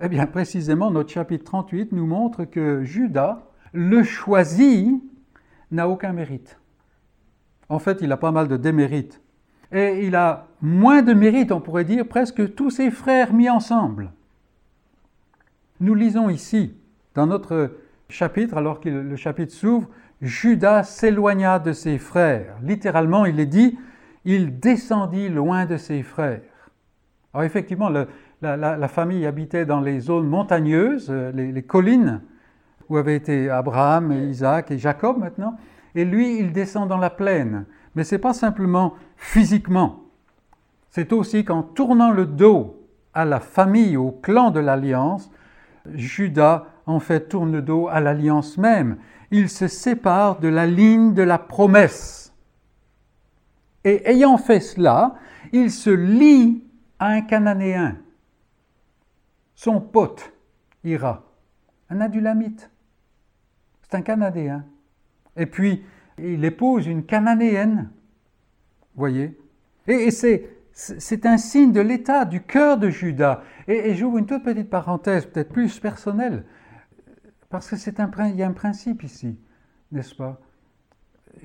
[0.01, 5.01] eh bien précisément notre chapitre 38 nous montre que Judas, le choisi,
[5.71, 6.59] n'a aucun mérite.
[7.69, 9.23] En fait, il a pas mal de démérites.
[9.71, 14.13] Et il a moins de mérite, on pourrait dire, presque tous ses frères mis ensemble.
[15.79, 16.75] Nous lisons ici,
[17.15, 17.71] dans notre
[18.09, 19.89] chapitre, alors que le chapitre s'ouvre,
[20.21, 22.57] Judas s'éloigna de ses frères.
[22.63, 23.79] Littéralement, il est dit,
[24.25, 26.43] il descendit loin de ses frères.
[27.35, 27.89] Alors effectivement,
[28.41, 32.21] la, famille habitait dans les zones montagneuses, euh, les, collines,
[32.89, 35.57] où avaient été Abraham, Isaac et Jacob maintenant
[35.95, 37.67] et lui, il descend dans la plaine.
[37.95, 40.05] Mais ce n'est pas simplement physiquement,
[40.91, 45.31] c'est aussi qu'en tournant le dos à la famille, au clan de l'alliance,
[45.95, 48.99] Judas en fait tourne le dos à l'alliance même.
[49.31, 52.33] Il se sépare de la ligne de la promesse.
[53.85, 55.17] Et ayant fait cela,
[55.53, 56.65] il se lie
[56.99, 57.97] à un Cananéen,
[59.55, 60.33] son pote,
[60.85, 61.25] Ira,
[61.91, 62.71] un adulamite.
[63.83, 64.65] C'est un Canadéen.
[65.37, 65.85] Et puis,
[66.19, 67.91] il épouse une cananéenne.
[68.95, 69.39] Voyez?
[69.87, 73.43] Et, c'est c'est un signe de l'état du cœur de Judas.
[73.69, 76.45] Et, j'ouvre une toute petite parenthèse, peut-être plus personnelle,
[77.53, 79.39] parce que c'est il y a un principe ici,
[79.93, 80.41] n'est-ce pas?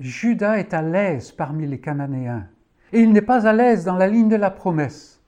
[0.00, 2.48] Judas est à l'aise parmi les Cananéens.
[2.94, 5.22] Et il n'est pas à l'aise dans la ligne de la promesse.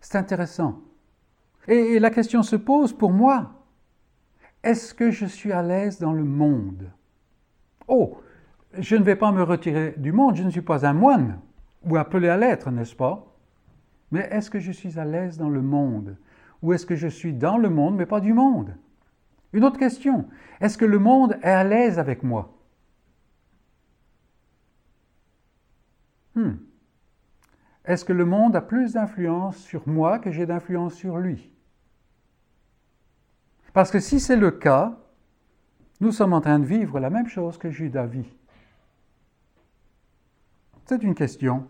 [0.00, 0.80] C'est intéressant.
[1.66, 3.66] Et, la question se pose pour moi.
[4.62, 6.88] Est-ce que je suis à l'aise dans le monde?
[7.88, 8.20] Oh,
[8.78, 11.40] je ne vais pas me retirer du monde, je ne suis pas un moine,
[11.86, 13.34] ou appelé à l'être, n'est-ce pas?
[14.12, 16.16] Mais est-ce que je suis à l'aise dans le monde?
[16.62, 18.76] Ou est-ce que je suis dans le monde, mais pas du monde?
[19.54, 20.28] Une autre question,
[20.60, 22.52] est-ce que le monde est à l'aise avec moi?
[26.34, 26.54] Hmm.
[27.84, 31.52] Est-ce que le monde a plus d'influence sur moi que j'ai d'influence sur lui?
[33.72, 34.98] Parce que si c'est le cas,
[36.00, 38.34] nous sommes en train de vivre la même chose que Judas vit.
[40.86, 41.68] C'est une question.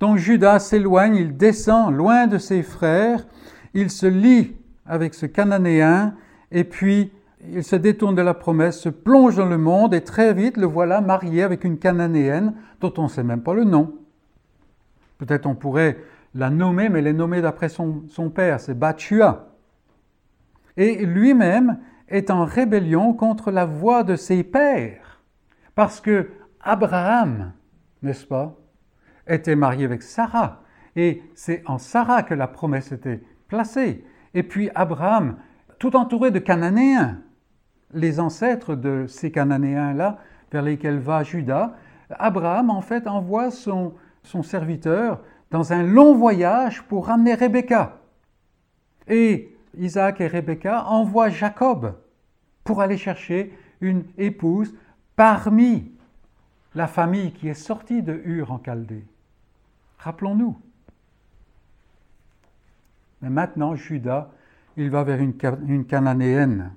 [0.00, 3.24] Donc Judas s'éloigne, il descend loin de ses frères,
[3.74, 6.16] il se lie avec ce Cananéen,
[6.52, 7.12] et puis
[7.50, 10.66] il se détourne de la promesse, se plonge dans le monde, et très vite le
[10.66, 13.94] voilà marié avec une Cananéenne dont on ne sait même pas le nom.
[15.18, 15.98] Peut-être on pourrait
[16.34, 19.48] la nommer, mais elle est nommée d'après son, son, père, c'est Bathua.
[20.76, 25.20] Et lui-même est en rébellion contre la voix de ses pères,
[25.74, 26.28] parce que
[26.60, 27.52] Abraham,
[28.02, 28.56] n'est-ce pas,
[29.26, 30.62] était marié avec Sarah.
[30.94, 34.04] Et c'est en Sarah que la promesse était placée.
[34.34, 35.36] Et puis Abraham,
[35.82, 37.18] tout entouré de Cananéens,
[37.92, 40.18] les ancêtres de ces Cananéens-là,
[40.52, 41.74] vers lesquels va Judas,
[42.08, 43.92] Abraham en fait envoie son,
[44.44, 47.98] serviteur dans un long voyage pour ramener Rebecca.
[49.08, 51.98] Et Isaac et Rebecca envoient Jacob
[52.62, 54.72] pour aller chercher une épouse
[55.16, 55.90] parmi
[56.76, 59.04] la famille qui est sortie de Ur en Chaldée.
[59.98, 60.56] Rappelons-nous.
[63.20, 64.30] Mais maintenant, Judas,
[64.76, 66.72] il va vers une, cananéenne.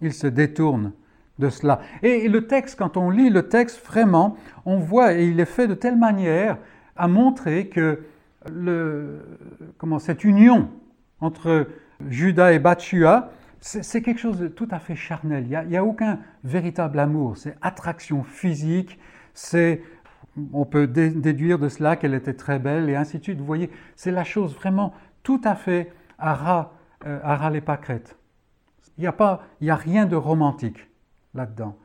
[0.00, 0.92] Il se détourne
[1.38, 1.80] de cela.
[2.02, 5.66] Et le texte, quand on lit le texte, vraiment, on voit, et il est fait
[5.66, 6.58] de telle manière
[6.96, 8.04] a montré que
[9.78, 10.68] comment, cette union
[11.20, 11.68] entre
[12.08, 15.44] Judas et Bathshua, c'est quelque chose de tout à fait charnel.
[15.44, 17.36] Il n'y a, a, aucun véritable amour.
[17.36, 18.98] C'est attraction physique.
[19.34, 19.82] C'est,
[20.52, 23.38] on peut déduire de cela qu'elle était très belle et ainsi de suite.
[23.38, 26.72] Vous voyez, c'est la chose vraiment tout à fait à ras,
[27.06, 28.16] euh, pâquerettes.
[28.98, 30.88] Il n'y a, a rien de romantique
[31.34, 31.76] là-dedans.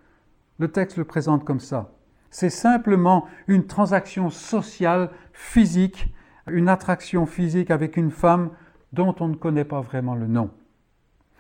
[0.60, 1.92] Le texte le présente comme ça.
[2.30, 6.14] C'est simplement une transaction sociale, physique,
[6.48, 8.52] une attraction physique avec une femme
[8.94, 10.50] dont on ne connaît pas vraiment le nom.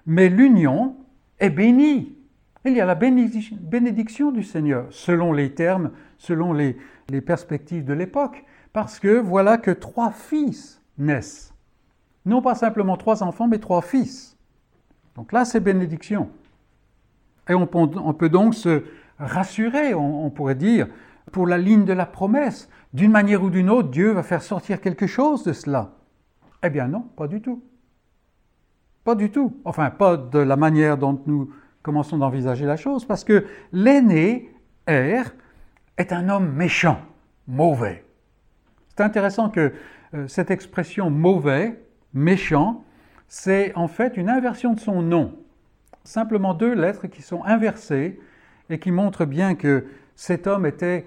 [0.05, 0.95] Mais l'union
[1.39, 2.17] est bénie.
[2.65, 6.75] Il y a la bénédiction du Seigneur, selon les termes, selon les
[7.25, 11.53] perspectives de l'époque, parce que voilà que trois fils naissent.
[12.27, 14.37] Non pas simplement trois enfants, mais trois fils.
[15.15, 16.29] Donc là, c'est bénédiction.
[17.49, 18.83] Et on peut donc se,
[19.17, 20.87] rassuré, on, pourrait dire,
[21.31, 22.69] pour la ligne de la promesse.
[22.93, 25.93] D'une manière ou d'une autre, Dieu va faire sortir quelque chose de cela.
[26.63, 27.63] Eh bien non, pas du tout.
[29.05, 29.59] Pas du tout.
[29.63, 31.49] Enfin, pas de la manière dont nous
[31.81, 34.53] commençons d'envisager la chose, parce que l'aîné,
[34.85, 35.23] Er,
[35.97, 36.99] est un homme méchant,
[37.45, 38.05] mauvais.
[38.89, 39.73] C'est intéressant que
[40.13, 42.83] euh, cette expression mauvais, méchant,
[43.27, 45.37] c'est en fait une inversion de son nom.
[46.03, 48.19] Simplement deux lettres qui sont inversées
[48.69, 51.05] et qui montre bien que cet homme était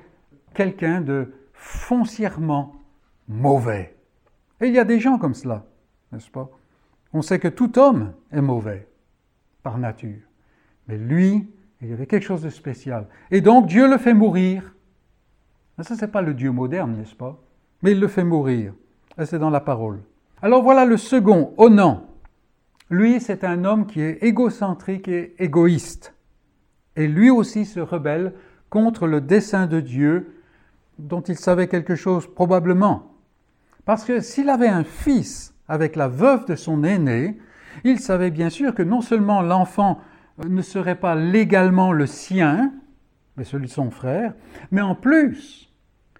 [0.54, 2.76] quelqu'un de foncièrement
[3.28, 3.96] mauvais.
[4.60, 5.66] Et il y a des gens comme cela,
[6.12, 6.50] n'est-ce pas?
[7.12, 8.88] On sait que tout homme est mauvais
[9.62, 10.20] par nature.
[10.86, 11.48] Mais lui,
[11.80, 13.06] il y avait quelque chose de spécial.
[13.30, 14.74] Et donc Dieu le fait mourir.
[15.76, 17.40] Mais ça, ce n'est pas le Dieu moderne, n'est-ce pas?
[17.82, 18.74] Mais il le fait mourir.
[19.18, 20.00] Et c'est dans la parole.
[20.42, 22.06] Alors voilà le second, Onan.
[22.88, 26.14] Lui, c'est un homme qui est égocentrique et égoïste
[26.96, 28.34] et lui aussi se rebelle
[28.68, 30.34] contre le dessein de Dieu
[30.98, 33.14] dont il savait quelque chose probablement.
[33.84, 37.38] Parce que s'il avait un fils avec la veuve de son aîné,
[37.84, 39.98] il savait bien sûr que non seulement l'enfant
[40.46, 42.72] ne serait pas légalement le sien,
[43.36, 44.34] mais celui de son frère,
[44.70, 45.72] mais en plus,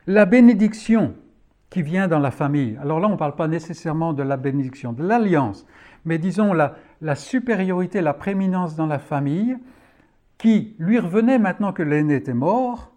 [0.07, 1.15] la bénédiction
[1.71, 2.77] qui vient dans la famille.
[2.83, 5.67] Alors là, on ne parle pas nécessairement de la bénédiction, de l'alliance,
[6.05, 6.75] mais disons la,
[7.15, 9.57] supériorité, la prééminence dans la famille,
[10.37, 12.93] qui lui revenait maintenant que l'aîné était mort,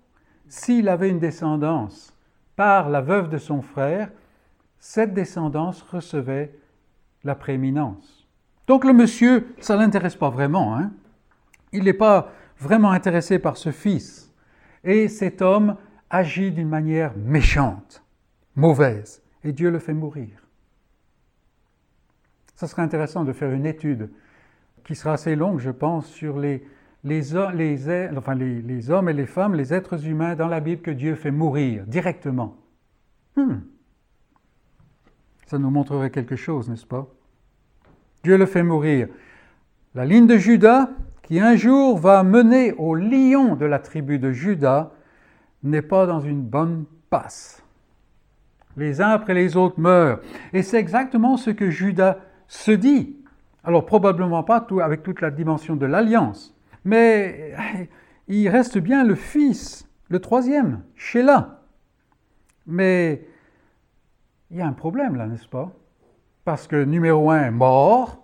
[0.47, 2.15] s'il avait une descendance
[2.55, 4.09] par la veuve de son frère,
[4.79, 6.53] cette descendance recevait
[7.23, 8.27] la prééminence.
[8.67, 10.77] Donc le monsieur, ça ne l'intéresse pas vraiment.
[10.77, 10.91] Hein?
[11.71, 14.31] Il n'est pas vraiment intéressé par ce fils.
[14.83, 15.75] Et cet homme
[16.09, 18.02] agit d'une manière méchante,
[18.55, 19.21] mauvaise.
[19.43, 20.43] et Dieu le fait mourir.
[22.55, 24.09] Ça serait intéressant de faire une étude
[24.85, 26.63] qui sera assez longue, je pense, sur les,
[27.35, 32.55] hommes et les femmes, les êtres humains dans la Bible que Dieu fait mourir directement.
[33.35, 33.59] Hmm.
[35.47, 37.07] Ça nous montrerait quelque chose, n'est-ce pas?
[38.23, 39.07] Dieu le fait mourir.
[39.95, 40.89] La ligne de Judas,
[41.23, 44.91] qui un jour va mener au lion de la tribu de Judas,
[45.63, 47.62] n'est pas dans une bonne passe.
[48.77, 50.19] Les uns après les autres meurent.
[50.53, 52.17] Et c'est exactement ce que Judas
[52.47, 53.17] se dit.
[53.63, 57.53] Alors probablement pas tout, avec toute la dimension de l'alliance, mais
[58.27, 61.61] il reste bien le fils, le troisième, Sheila.
[62.67, 63.25] Mais
[64.51, 65.71] il y a un problème là, n'est-ce pas?
[66.43, 68.23] Parce que numéro un, mort,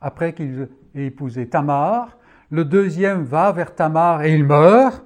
[0.00, 2.16] après qu'il ait épousé Tamar.
[2.50, 5.04] Le deuxième va vers Tamar et il meurt.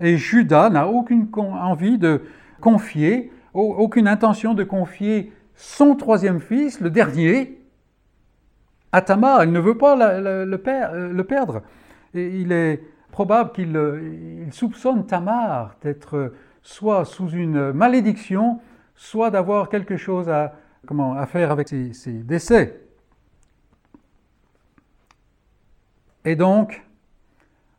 [0.00, 2.22] Et Judas n'a aucune envie de
[2.60, 7.60] confier, aucune intention de confier son troisième fils, le dernier,
[8.92, 9.44] à Tamar.
[9.44, 11.62] Il ne veut pas euh, le, perdre.
[12.14, 16.32] Il est probable qu'il euh, soupçonne Tamar d'être
[16.62, 18.60] soit sous une malédiction,
[18.94, 20.54] soit d'avoir quelque chose à,
[21.26, 22.80] faire avec ses, décès.
[26.24, 26.84] Et donc,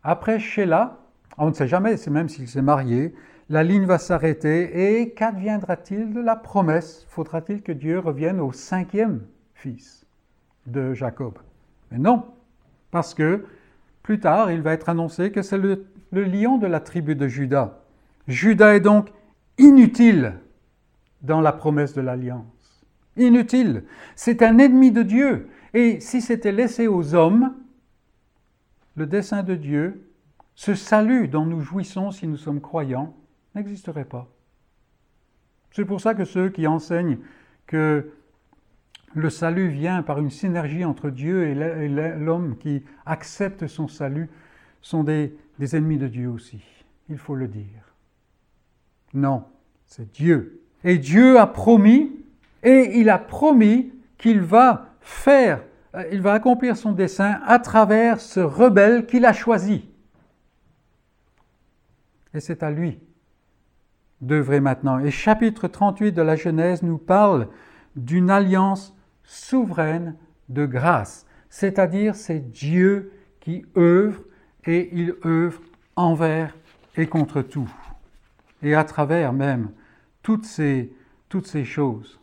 [0.03, 0.97] après Sheila,
[1.38, 3.13] on ne sait jamais même s'il s'est marié,
[3.52, 7.06] la ligne va s'arrêter et qu'adviendra-t-il de la promesse?
[7.10, 9.24] Faudra-t-il que Dieu revienne au cinquième
[9.56, 10.06] fils
[10.68, 11.38] de Jacob?
[11.91, 12.24] Mais non,
[12.91, 13.45] parce que
[14.04, 17.78] plus tard, il va être annoncé que c'est le, lion de la tribu de Judas.
[18.30, 19.10] Judas est donc
[19.58, 20.36] inutile
[21.22, 22.86] dans la promesse de l'alliance.
[23.18, 23.84] Inutile.
[24.16, 25.49] C'est un ennemi de Dieu.
[25.74, 27.54] Et si c'était laissé aux hommes,
[28.95, 30.10] le dessein de Dieu,
[30.56, 33.14] ce salut dont nous jouissons si nous sommes croyants,
[33.56, 34.28] n'existerait pas.
[35.72, 37.20] C'est pour ça que ceux qui enseignent
[37.68, 38.12] que
[39.14, 41.88] le salut vient par une synergie entre Dieu et
[42.18, 44.30] l'homme qui accepte son salut
[44.82, 45.36] sont des,
[45.74, 46.62] ennemis de Dieu aussi.
[47.10, 47.95] Il faut le dire.
[49.14, 49.43] Non,
[49.86, 52.12] c'est Dieu et Dieu a promis,
[52.64, 55.64] et il a promis qu'il va faire,
[55.95, 59.88] euh, il va accomplir son dessein à travers ce rebelle qu'il a choisi.
[62.34, 62.99] Et c'est à lui
[64.22, 64.99] d'œuvrer maintenant.
[64.99, 67.47] Et chapitre 38 de la Genèse nous parle
[67.95, 70.15] d'une alliance souveraine
[70.49, 74.22] de grâce, c'est-à-dire c'est Dieu qui œuvre
[74.65, 75.61] et il œuvre
[75.95, 76.55] envers
[76.95, 77.69] et contre tout,
[78.61, 79.72] et à travers même
[80.22, 80.93] toutes ces,
[81.30, 82.19] toutes ces choses.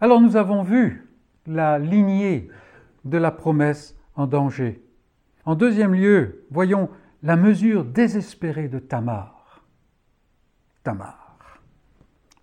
[0.00, 1.06] Alors nous avons vu
[1.46, 2.48] la lignée
[3.04, 4.82] de la promesse en danger.
[5.44, 6.88] En deuxième lieu, voyons
[7.22, 9.62] la mesure désespérée de Tamar.
[10.82, 11.38] Tamar.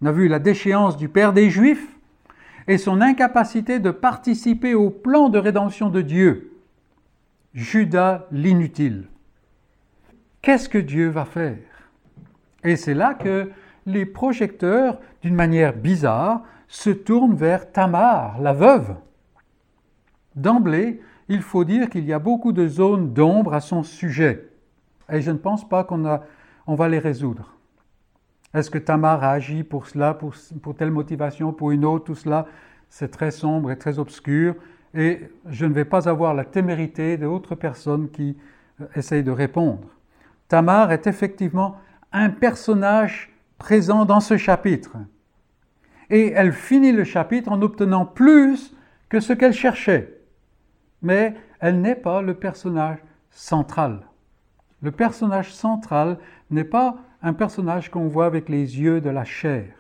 [0.02, 1.98] On a vu la déchéance du Père des Juifs
[2.68, 6.54] et son incapacité de participer au plan de rédemption de Dieu.
[7.54, 9.08] Judas l'inutile.
[10.42, 11.58] Qu'est-ce que Dieu va faire?
[12.64, 13.52] Et c'est là que
[13.86, 18.96] les projecteurs, d'une manière bizarre, se tournent vers Tamar, la veuve.
[20.36, 24.49] D'emblée, il faut dire qu'il y a beaucoup de zones d'ombre à son sujet.
[25.12, 26.20] Et je ne pense pas qu'on
[26.68, 27.56] on va les résoudre.
[28.54, 32.16] Est-ce que Tamar a agi pour cela, pour, pour telle motivation, pour une autre, tout
[32.16, 32.48] cela
[32.90, 34.56] C'est très sombre et très obscur.
[34.94, 38.38] Et je ne vais pas avoir la témérité d'autres personnes qui
[38.82, 39.88] euh, essayent de répondre.
[40.48, 41.78] Tamar est effectivement
[42.12, 44.98] un personnage présent dans ce chapitre.
[46.10, 48.76] Et elle finit le chapitre en obtenant plus
[49.10, 50.22] que ce qu'elle cherchait.
[51.04, 52.98] Mais elle n'est pas le personnage
[53.30, 54.09] central.
[54.82, 56.18] Le personnage central
[56.52, 59.74] n'est pas un personnage qu'on voit avec les yeux de la chair.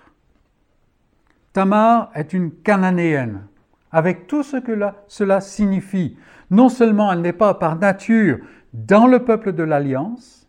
[1.53, 3.47] Tamar est une cananéenne,
[3.91, 4.77] avec tout ce que
[5.07, 6.17] cela signifie.
[6.51, 8.39] Non seulement elle n'est pas par nature
[8.73, 10.47] dans le peuple de l'Alliance,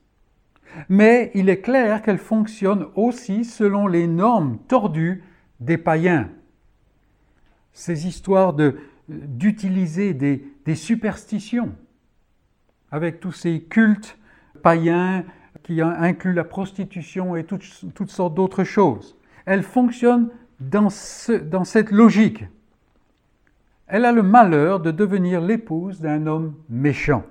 [0.89, 5.25] mais il est clair qu'elle fonctionne aussi selon les normes tordues
[5.59, 6.29] des païens.
[7.73, 8.55] Ces histoires
[9.09, 11.75] d'utiliser des, superstitions,
[12.93, 14.17] avec tous ces cultes
[14.61, 15.25] païens
[15.63, 19.17] qui incluent la prostitution et toutes, sortes d'autres choses.
[19.47, 20.31] Elle fonctionne
[20.61, 20.89] dans,
[21.45, 22.45] dans cette logique.
[23.87, 27.25] Elle a le malheur de devenir l'épouse d'un homme méchant,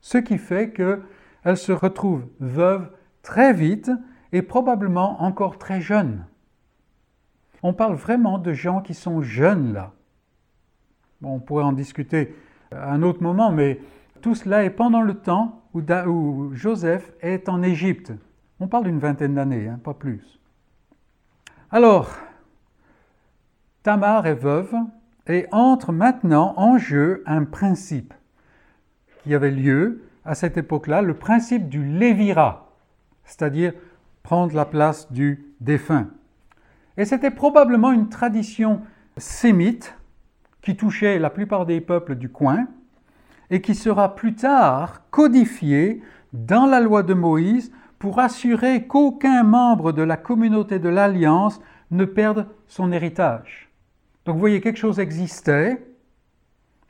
[0.00, 1.02] ce qui fait que
[1.44, 2.90] elle se retrouve veuve
[3.22, 3.90] très vite
[4.32, 6.24] et probablement encore très jeune.
[7.62, 9.92] On parle vraiment de gens qui sont jeunes là.
[11.22, 12.34] on pourrait en discuter
[12.70, 13.80] à un autre moment, mais
[14.20, 18.12] tout cela est pendant le temps où, Joseph est en Égypte.
[18.58, 20.40] On parle d'une vingtaine d'années, hein, pas plus.
[21.70, 22.10] Alors,
[23.82, 24.74] Tamar est veuve
[25.26, 28.12] et entre maintenant en jeu un principe
[29.22, 32.72] qui avait lieu à cette époque-là, le principe du lévira,
[33.24, 33.72] c'est-à-dire
[34.22, 36.08] prendre la place du défunt.
[36.96, 38.82] Et c'était probablement une tradition
[39.16, 39.96] sémite
[40.62, 42.66] qui touchait la plupart des peuples du coin
[43.50, 49.92] et qui sera plus tard codifiée dans la loi de Moïse pour assurer qu'aucun membre
[49.92, 53.70] de la communauté de l'Alliance ne perde son héritage.
[54.24, 55.84] Donc vous voyez, quelque chose existait,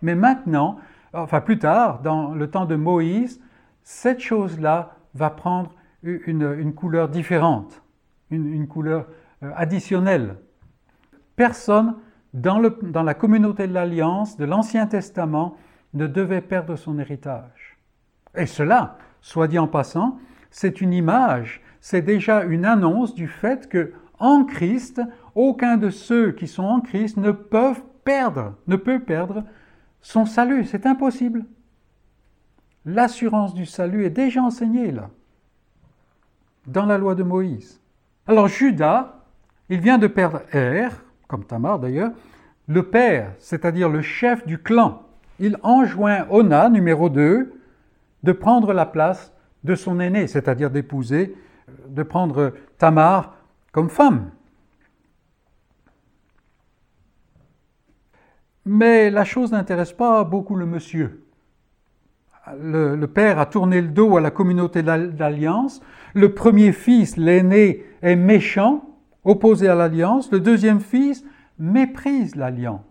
[0.03, 0.79] mais maintenant,
[1.13, 3.41] enfin plus tard, dans le temps de Moïse,
[3.83, 7.83] cette chose-là va prendre une, couleur différente,
[8.31, 9.07] une, couleur
[9.43, 10.37] euh, additionnelle.
[11.37, 11.97] Personne
[12.33, 15.57] dans, dans la communauté de l'Alliance, de l'Ancien Testament,
[15.95, 17.79] ne devait perdre son héritage.
[18.37, 20.19] Et cela, soit dit en passant,
[20.51, 25.01] c'est une image, c'est déjà une annonce du fait que en Christ,
[25.35, 29.45] aucun de ceux qui sont en Christ ne peuvent perdre, ne peut perdre
[30.03, 30.65] son salut.
[30.65, 31.45] C'est impossible.
[32.85, 35.11] L'assurance du salut est déjà enseignée là,
[36.67, 37.81] dans la loi de Moïse.
[38.27, 39.25] Alors Judas,
[39.69, 40.89] il vient de perdre Er,
[41.27, 42.13] comme Tamar d'ailleurs,
[42.69, 45.03] le père, c'est-à-dire le chef du clan.
[45.41, 47.53] Il enjoint Ona, numéro 2,
[48.23, 49.33] de prendre la place
[49.65, 51.35] de son aîné, c'est-à-dire d'épouser,
[51.89, 53.35] de prendre Tamar
[53.73, 54.31] comme femme.
[58.67, 61.25] Mais la chose n'intéresse pas beaucoup le monsieur.
[62.59, 65.81] Le, père a tourné le dos à la communauté d'alliance.
[66.15, 68.85] Le premier fils, l'aîné, est méchant,
[69.25, 70.31] opposé à l'alliance.
[70.33, 71.25] Le deuxième fils
[71.59, 72.90] méprise l'alliance.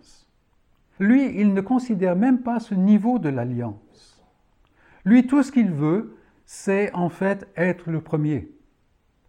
[0.99, 4.23] Lui, il ne considère même pas ce niveau de l'alliance.
[5.05, 8.51] Lui, tout ce qu'il veut, c'est en fait être le premier.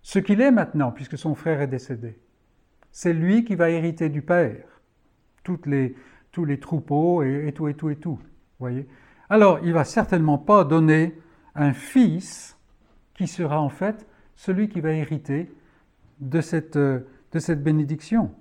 [0.03, 2.19] Ce qu'il est maintenant, puisque son frère est décédé.
[2.91, 4.65] C'est lui qui va hériter du père.
[5.45, 8.19] Tous les troupeaux et, tout et tout et tout.
[8.59, 8.89] Voyez
[9.29, 11.17] Alors, il va certainement pas donner
[11.55, 12.59] un fils
[13.15, 15.53] qui sera en fait celui qui va hériter
[16.21, 17.05] de cette, de
[17.39, 18.33] cette bénédiction.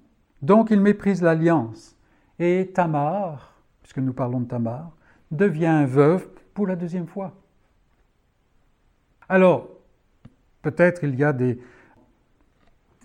[0.41, 1.98] Donc, il méprise l'alliance.
[2.39, 4.91] Et Tamar, puisque nous parlons de Tamar,
[5.29, 7.33] devient veuve pour la deuxième fois.
[9.27, 9.69] Alors,
[10.61, 11.59] peut-être il y a des,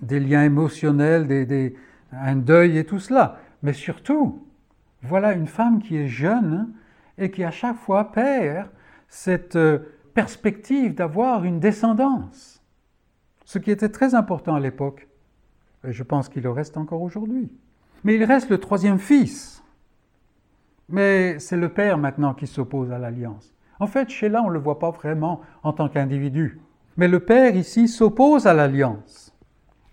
[0.02, 1.74] liens émotionnels,
[2.12, 4.46] un deuil et tout cela, mais surtout,
[5.02, 6.72] voilà une femme qui est jeune
[7.18, 8.68] et qui à chaque fois perd
[9.08, 9.78] cette euh,
[10.14, 12.62] perspective d'avoir une descendance.
[13.44, 15.06] Ce qui était très important à l'époque.
[15.86, 17.52] Et je pense qu'il le reste encore aujourd'hui.
[18.04, 19.62] Mais il reste le troisième fils.
[20.88, 23.54] Mais c'est le père maintenant qui s'oppose à l'alliance.
[23.80, 26.60] En fait, Sheila, on ne le voit pas vraiment en tant qu'individu.
[26.96, 29.34] Mais le père ici s'oppose à l'alliance.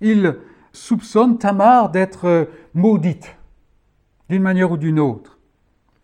[0.02, 0.38] Il
[0.72, 3.36] soupçonne Tamar d'être euh, maudite
[4.30, 5.40] d'une manière ou d'une autre.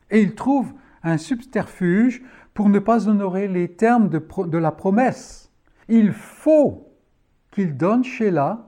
[0.10, 5.52] Et il trouve un subterfuge pour ne pas honorer les termes de, la promesse.
[5.88, 6.92] Il faut
[7.52, 8.68] qu'il donne Sheila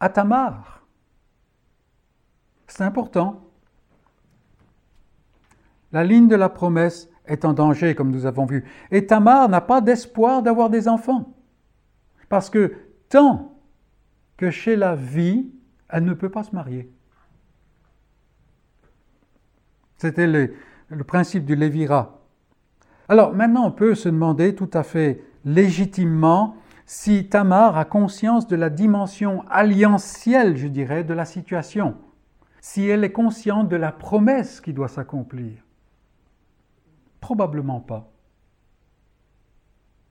[0.00, 0.77] à Tamar.
[2.68, 3.42] C'est important.
[5.90, 8.64] La ligne de la promesse est en danger, comme nous avons vu.
[8.90, 11.34] Et Tamar n'a pas d'espoir d'avoir des enfants.
[12.28, 12.74] Parce que
[13.08, 13.58] tant
[14.36, 15.50] que Sheila vit,
[15.88, 16.92] elle ne peut pas se marier.
[19.96, 20.54] C'était le,
[21.04, 22.20] principe du Lévira.
[23.08, 26.56] Alors maintenant, on peut se demander tout à fait légitimement
[26.86, 31.96] si Tamar a conscience de la dimension alliantielle, je dirais, de la situation,
[32.60, 35.52] si elle est consciente de la promesse qui doit s'accomplir.
[37.20, 38.10] Probablement pas.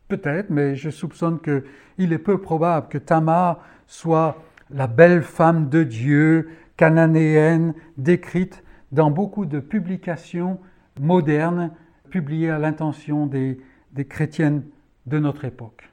[0.07, 5.83] Peut-être, mais je soupçonne qu'il est peu probable que Tamar soit la belle femme de
[5.83, 10.59] Dieu, cananéenne, décrite dans beaucoup de publications
[10.99, 11.71] modernes
[12.09, 13.59] publiées à l'intention des,
[14.07, 14.63] chrétiennes
[15.05, 15.89] de notre époque.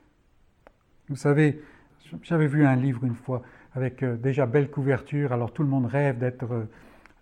[1.08, 1.62] Vous savez,
[2.22, 3.42] j'avais vu un livre une fois
[3.74, 6.68] avec euh, déjà belle couverture, alors tout le monde rêve d'être euh,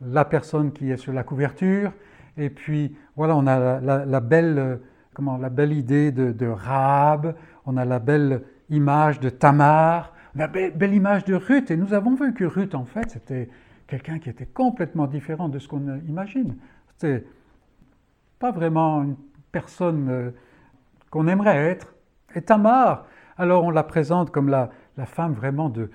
[0.01, 1.93] la personne qui est sur la couverture,
[2.37, 4.77] et puis voilà, on a la, belle, euh,
[5.15, 6.53] comment, la belle idée de, de
[7.67, 12.15] on a la belle image de Tamar, la belle image de Ruth, et nous avons
[12.15, 13.49] vu que Ruth, en fait, c'était
[13.87, 16.57] quelqu'un qui était complètement différent de ce qu'on imagine.
[16.97, 17.27] C'était
[18.39, 19.17] pas vraiment une
[19.53, 20.33] personne
[21.11, 21.95] qu'on aimerait être.
[22.35, 23.05] Et Tamar,
[23.37, 24.71] alors on la présente comme la,
[25.05, 25.91] femme vraiment de,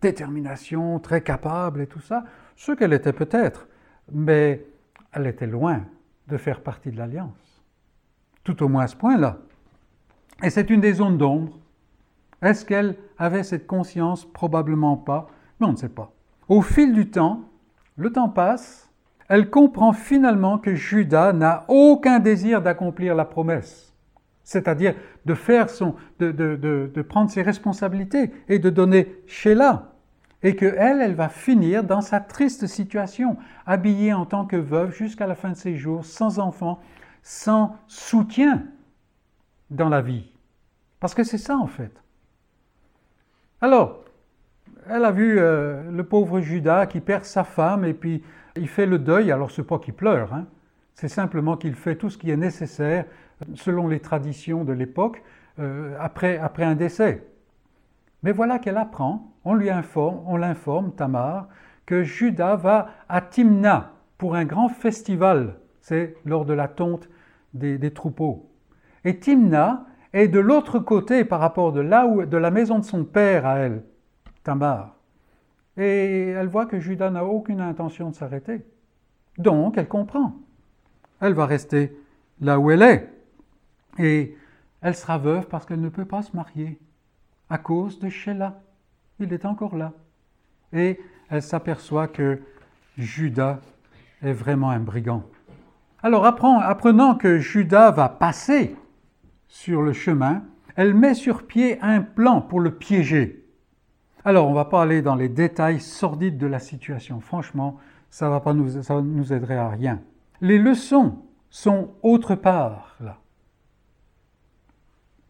[0.00, 2.24] détermination, très capable et tout ça,
[2.54, 3.68] ce qu'elle était peut-être,
[4.12, 4.64] mais
[5.12, 5.84] elle était loin
[6.28, 7.62] de faire partie de l'Alliance.
[8.44, 9.38] Tout au moins à ce point-là.
[10.42, 11.58] Et c'est une des zones d'ombre
[12.42, 14.24] Est-ce qu'elle avait cette conscience?
[14.24, 15.28] Probablement pas,
[15.58, 16.12] mais on ne sait pas.
[16.48, 17.40] Au fil du temps,
[17.96, 18.90] le temps passe,
[19.28, 23.95] elle comprend finalement que Judas n'a aucun désir d'accomplir la promesse,
[24.46, 24.94] c'est-à-dire
[25.24, 29.92] de faire son, de, de, prendre ses responsabilités et de donner Sheila,
[30.44, 33.36] et que elle, va finir dans sa triste situation,
[33.66, 36.80] habillée en tant que veuve jusqu'à la fin de ses jours, sans enfant,
[37.24, 38.62] sans soutien
[39.70, 40.30] dans la vie.
[41.00, 42.00] Parce que c'est ça en fait.
[43.60, 44.04] Alors,
[44.88, 48.22] elle a vu euh, le pauvre Judas qui perd sa femme et puis
[48.54, 49.32] il fait le deuil.
[49.32, 50.46] Alors c'est pas qu'il pleure, hein.
[50.94, 53.06] c'est simplement qu'il fait tout ce qui est nécessaire
[53.54, 55.22] selon les traditions de l'époque
[55.58, 57.26] euh, après, un décès.
[58.22, 61.48] Mais voilà qu'elle apprend, on lui informe, on l'informe, Tamar,
[61.84, 65.58] que Judas va à Timna pour un grand festival.
[65.80, 67.08] C'est lors de la tonte
[67.54, 68.50] des, des troupeaux.
[69.04, 72.84] Et Timna est de l'autre côté par rapport de là où, de la maison de
[72.84, 73.82] son père à elle,
[74.42, 74.96] Tamar.
[75.76, 78.66] Et elle voit que Judas n'a aucune intention de s'arrêter.
[79.38, 80.32] Donc, elle comprend.
[81.20, 81.96] Elle va rester
[82.40, 83.15] là où elle est.
[83.98, 84.36] Et
[84.80, 86.78] elle sera veuve parce qu'elle ne peut pas se marier
[87.48, 88.60] à cause de Sheila.
[89.18, 89.92] Il est encore là.
[90.72, 92.40] Et elle s'aperçoit que
[92.98, 93.58] Judas
[94.22, 95.24] est vraiment un brigand.
[96.02, 98.76] Alors, apprenant que Judas va passer
[99.48, 100.44] sur le chemin,
[100.76, 103.44] elle met sur pied un plan pour le piéger.
[104.24, 107.20] Alors, on ne va pas aller dans les détails sordides de la situation.
[107.20, 107.78] Franchement,
[108.10, 110.00] ça ne nous, aiderait à rien.
[110.40, 113.18] Les leçons sont autre part, là.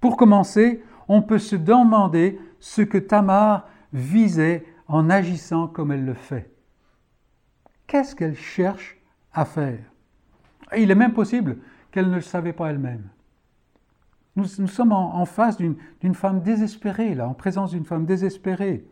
[0.07, 6.15] Pour commencer, on peut se demander ce que Tamar visait en agissant comme elle le
[6.15, 6.49] fait.
[7.89, 9.01] Qu'est-ce qu'elle cherche
[9.33, 9.81] à faire?
[10.77, 11.57] Il est même possible
[11.91, 13.03] qu'elle ne le savait pas elle-même.
[14.37, 18.87] Nous, sommes en, face d'une femme désespérée, là, en présence d'une femme désespérée.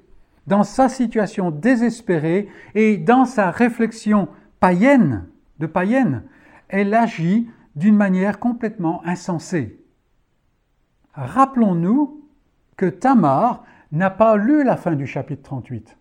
[0.49, 4.27] Dans sa situation désespérée et dans sa réflexion
[4.59, 5.27] païenne,
[5.61, 6.25] de païenne,
[6.67, 9.79] elle agit d'une manière complètement insensée.
[11.15, 12.29] Rappelons-nous
[12.77, 15.97] que Tamar n'a pas lu la fin du chapitre 38.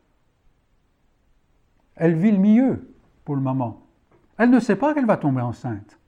[1.96, 2.94] Elle vit le milieu
[3.24, 3.86] pour le moment.
[4.38, 6.00] Elle ne sait pas qu'elle va tomber enceinte.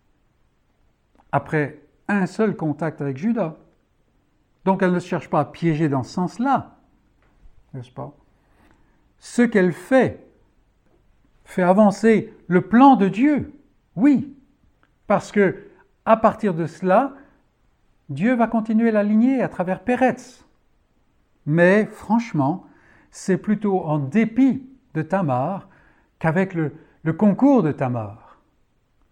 [1.32, 3.56] Après un seul contact avec Judas.
[4.64, 6.78] Donc elle ne cherche pas à piéger dans ce sens-là,
[7.74, 8.16] n'est-ce pas?
[9.20, 10.22] Ce qu'elle fait
[11.44, 13.54] fait avancer le plan de Dieu,
[13.96, 14.36] oui,
[15.06, 15.68] parce que
[16.06, 17.14] à partir de cela,
[18.10, 20.46] Dieu va continuer la lignée à travers Péretz.
[21.46, 22.66] Mais franchement,
[23.12, 25.70] c'est plutôt en dépit de Tamar
[26.20, 28.26] qu'avec le concours de Tamar.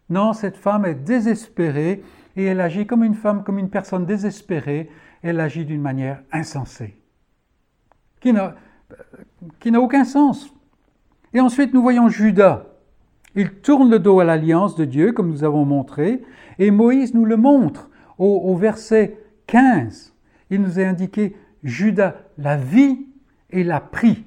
[0.10, 2.04] Non, cette femme est désespérée
[2.36, 4.90] et elle agit comme une femme, comme une personne désespérée,
[5.22, 6.98] elle agit d'une manière insensée,
[8.20, 8.56] qui n'a,
[9.76, 10.54] aucun sens.
[11.34, 12.66] Et ensuite, nous voyons Judas.
[13.36, 16.22] Il tourne le dos à l'alliance de Dieu, comme nous avons montré,
[16.60, 20.14] et Moïse nous le montre au, verset 15.
[20.50, 23.08] Il nous est indiqué Judas la vit
[23.50, 24.26] et l'a pris.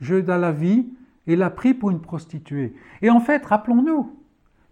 [0.00, 0.88] Judas la vit
[1.26, 2.74] et l'a pris pour une prostituée.
[3.02, 4.16] Et en fait, rappelons-nous,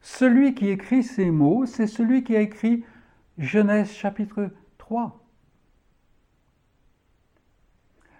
[0.01, 2.84] celui qui écrit ces mots, c'est celui qui a écrit
[3.36, 5.24] Genèse chapitre 3.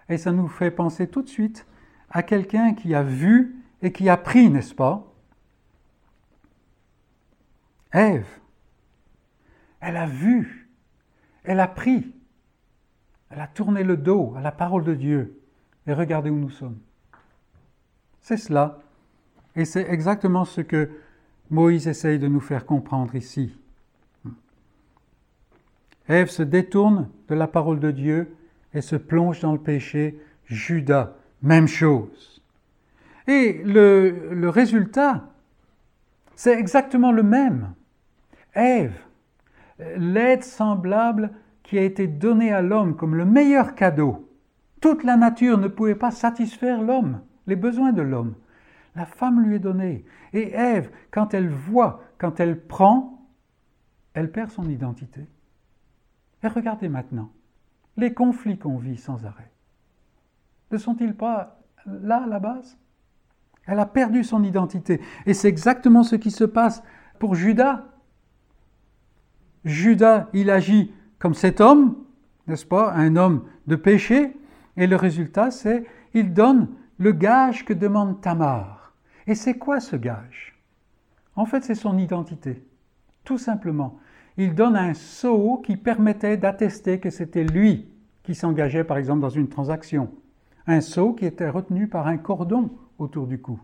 [0.09, 1.65] Et ça nous fait penser tout de suite
[2.09, 5.08] à quelqu'un qui a vu et qui a pris, n'est-ce pas?
[7.91, 8.27] Ève,
[9.79, 10.69] elle a vu,
[11.43, 12.13] elle a pris,
[13.29, 15.39] elle a tourné le dos à la parole de Dieu.
[15.87, 16.77] Et regardez où nous sommes.
[18.21, 18.79] C'est cela.
[19.55, 20.89] Et c'est exactement ce que
[21.49, 23.57] Moïse essaye de nous faire comprendre ici.
[26.07, 28.35] Ève se détourne de la parole de Dieu
[28.73, 30.19] et se plonge dans le péché.
[30.45, 32.41] Judas, même chose.
[33.27, 35.29] Et le, le résultat,
[36.35, 37.73] c'est exactement le même.
[38.53, 38.99] Ève,
[39.97, 41.31] l'aide semblable
[41.63, 44.29] qui a été donnée à l'homme comme le meilleur cadeau.
[44.81, 48.35] Toute la nature ne pouvait pas satisfaire l'homme les besoins de l'homme.
[48.95, 50.05] La femme lui est donnée.
[50.33, 53.27] Et Ève, quand elle voit, quand elle prend,
[54.13, 55.27] elle perd son identité.
[56.43, 57.31] Et regardez maintenant,
[57.97, 59.51] les conflits qu'on vit sans arrêt.
[60.71, 62.77] Ne sont-ils pas là à la base?
[63.65, 65.01] Elle a perdu son identité.
[65.25, 66.83] Et c'est exactement ce qui se passe
[67.19, 67.85] pour Judas.
[69.65, 71.95] Judas, il agit comme cet homme,
[72.47, 74.33] n'est-ce pas, un homme de péché,
[74.77, 78.93] et le résultat, c'est il donne le gage que demande Tamar.
[79.27, 80.57] Et c'est quoi ce gage?
[81.35, 82.63] En fait, c'est son identité.
[83.23, 83.99] Tout simplement.
[84.37, 87.89] il donne un sceau qui permettait d'attester que c'était lui
[88.23, 90.09] qui s'engageait par exemple dans une transaction.
[90.65, 93.59] Un sceau qui était retenu par un cordon autour du cou.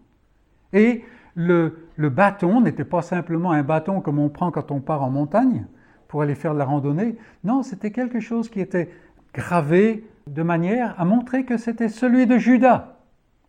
[0.73, 5.01] Et le, le bâton n'était pas simplement un bâton comme on prend quand on part
[5.01, 5.65] en montagne
[6.15, 7.17] pour aller faire de la randonnée.
[7.43, 8.89] Non, c'était quelque chose qui était
[9.33, 12.99] gravé de manière à montrer que c'était celui de Judas.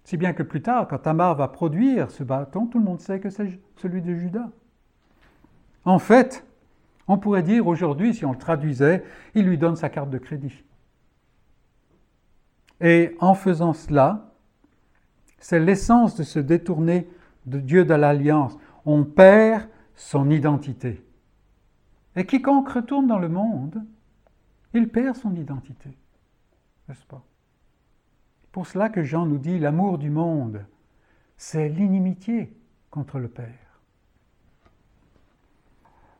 [0.02, 3.20] Si bien que plus tard, quand Tamar va produire ce bâton, tout le monde sait
[3.20, 4.48] que c'est celui de Judas.
[5.84, 6.44] En fait,
[7.06, 9.04] on pourrait dire aujourd'hui, si on le traduisait,
[9.36, 10.64] il lui donne sa carte de crédit.
[12.80, 14.32] Et en faisant cela,
[15.38, 17.08] c'est l'essence de se détourner
[17.46, 18.58] de Dieu de l'alliance.
[18.84, 21.05] On perd son identité.
[22.16, 23.84] Et quiconque retourne dans le monde,
[24.72, 25.96] il perd son identité.
[26.88, 27.22] N'est-ce pas?
[28.52, 30.64] Pour cela que Jean nous dit l'amour du monde,
[31.36, 32.56] c'est l'inimitié
[32.90, 33.80] contre le Père.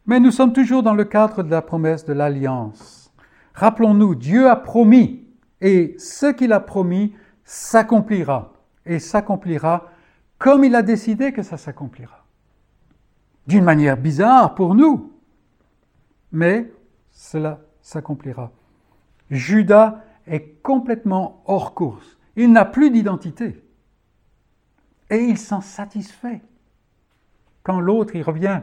[0.05, 3.13] Mais nous sommes toujours dans le cadre de la promesse de l'alliance.
[3.55, 5.25] Rappelons-nous, Dieu a promis,
[5.63, 8.53] et ce qu'il a promis s'accomplira,
[8.85, 9.91] et s'accomplira
[10.39, 12.27] comme il a décidé que ça s'accomplira.
[13.47, 15.16] D'une manière bizarre pour nous,
[16.37, 16.71] mais
[17.13, 18.53] cela s'accomplira.
[19.31, 22.19] Judas est complètement hors course.
[22.37, 23.65] Il n'a plus d'identité.
[25.09, 26.43] Et il s'en satisfait.
[27.63, 28.61] Quand l'autre y revient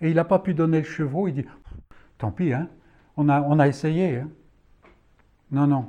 [0.00, 1.44] et il n'a pas pu donner le chevaux, il dit
[2.16, 2.68] Tant pis, hein,
[3.16, 4.18] on, a, on a essayé.
[4.18, 4.28] Hein.
[5.50, 5.88] Non, non.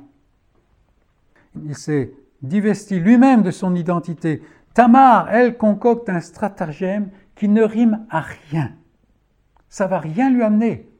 [1.64, 2.12] Il s'est
[2.42, 4.42] divesti lui-même de son identité.
[4.74, 8.72] Tamar, elle, concocte un stratagème qui ne rime à rien.
[9.68, 10.91] Ça va rien lui amener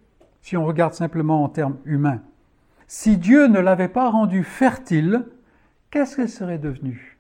[0.43, 2.21] si on regarde simplement en termes humains.
[2.87, 5.27] Si Dieu ne l'avait pas rendue fertile,
[5.91, 7.19] qu'est-ce qu'elle serait devenue?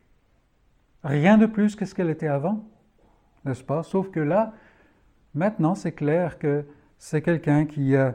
[1.02, 2.64] Rien de plus que ce qu'elle était avant,
[3.44, 3.82] n'est-ce pas?
[3.82, 4.52] Sauf que là,
[5.34, 6.64] Maintenant, c'est clair que
[6.98, 8.12] c'est quelqu'un qui, euh,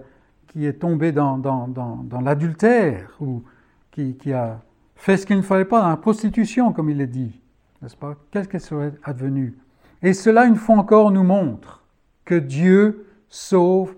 [0.48, 3.44] qui, est tombé dans, dans, dans, l'adultère ou
[3.92, 4.62] qui, qui, a
[4.96, 7.42] fait ce qu'il ne fallait pas dans la prostitution, comme il est dit.
[7.82, 8.16] N'est-ce pas?
[8.32, 9.58] Qu'est-ce qu'elle serait advenue?
[10.04, 11.84] Et cela, une fois encore, nous montre
[12.24, 13.96] que Dieu sauve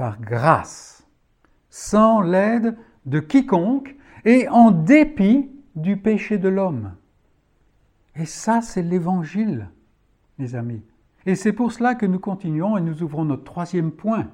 [0.00, 1.06] par grâce,
[1.68, 2.74] sans l'aide
[3.04, 3.94] de quiconque
[4.24, 6.94] et en dépit du péché de l'homme.
[8.16, 9.68] Et ça, c'est l'évangile,
[10.38, 10.82] mes amis.
[11.26, 14.28] Et c'est pour cela que nous continuons et nous ouvrons notre troisième point.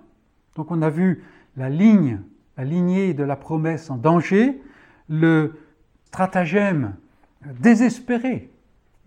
[0.54, 1.24] Donc on a vu
[1.56, 2.20] la ligne,
[2.56, 4.62] la lignée de la promesse en danger,
[5.08, 5.58] le
[6.04, 6.94] stratagème
[7.44, 8.52] désespéré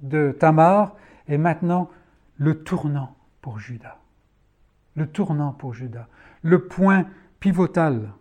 [0.01, 0.97] de Tamar
[1.30, 1.89] et maintenant
[2.36, 3.97] le tournant pour Judas.
[4.95, 6.10] Le tournant pour Judas,
[6.42, 7.06] le point
[7.40, 8.14] pivotal.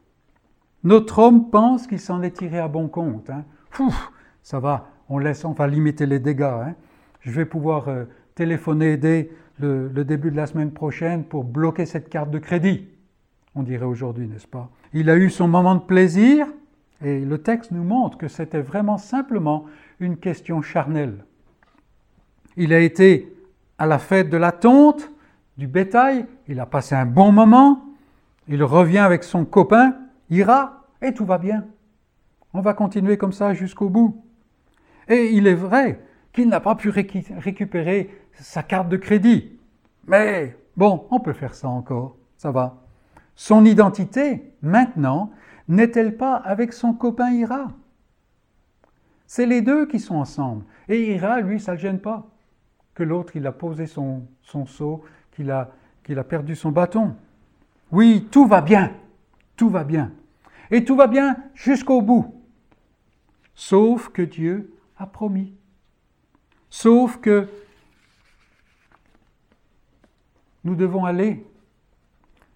[0.84, 3.30] Notre homme pense qu'il s'en est tiré à bon compte.
[3.30, 3.44] Hein.
[4.42, 6.42] ça va, on laisse, on va limiter les dégâts.
[6.42, 6.74] Hein.
[7.20, 8.04] Je vais pouvoir euh,
[8.34, 12.86] téléphoner, aider le, début de la semaine prochaine pour bloquer cette carte de crédit,
[13.54, 14.70] on dirait aujourd'hui, n'est-ce pas?
[14.92, 16.46] Il a eu son moment de plaisir,
[17.02, 19.64] et le texte nous montre que c'était vraiment simplement
[20.00, 21.24] une question charnelle.
[22.56, 23.34] Il a été
[23.78, 25.10] à la fête de la tonte,
[25.56, 27.84] du bétail, il a passé un bon moment,
[28.48, 29.96] il revient avec son copain,
[30.30, 31.66] ira, et tout va bien.
[32.54, 34.24] On va continuer comme ça jusqu'au bout.
[35.06, 36.00] Et il est vrai
[36.32, 39.58] qu'il n'a pas pu récupérer sa carte de crédit.
[40.06, 42.82] Mais bon, on peut faire ça encore, ça va.
[43.34, 45.30] Son identité, maintenant,
[45.68, 47.68] n'est-elle pas avec son copain Ira?
[49.26, 50.64] C'est les deux qui sont ensemble.
[50.88, 52.26] Et Ira, lui, ça ne le gêne pas.
[52.94, 55.70] Que l'autre, il a posé son, son seau, qu'il a,
[56.02, 57.14] qu'il a perdu son bâton.
[57.90, 58.92] Oui, tout va bien.
[59.56, 60.12] Tout va bien.
[60.70, 62.34] Et tout va bien jusqu'au bout.
[63.54, 65.54] Sauf que Dieu a promis.
[66.70, 67.48] Sauf que
[70.64, 71.44] nous devons aller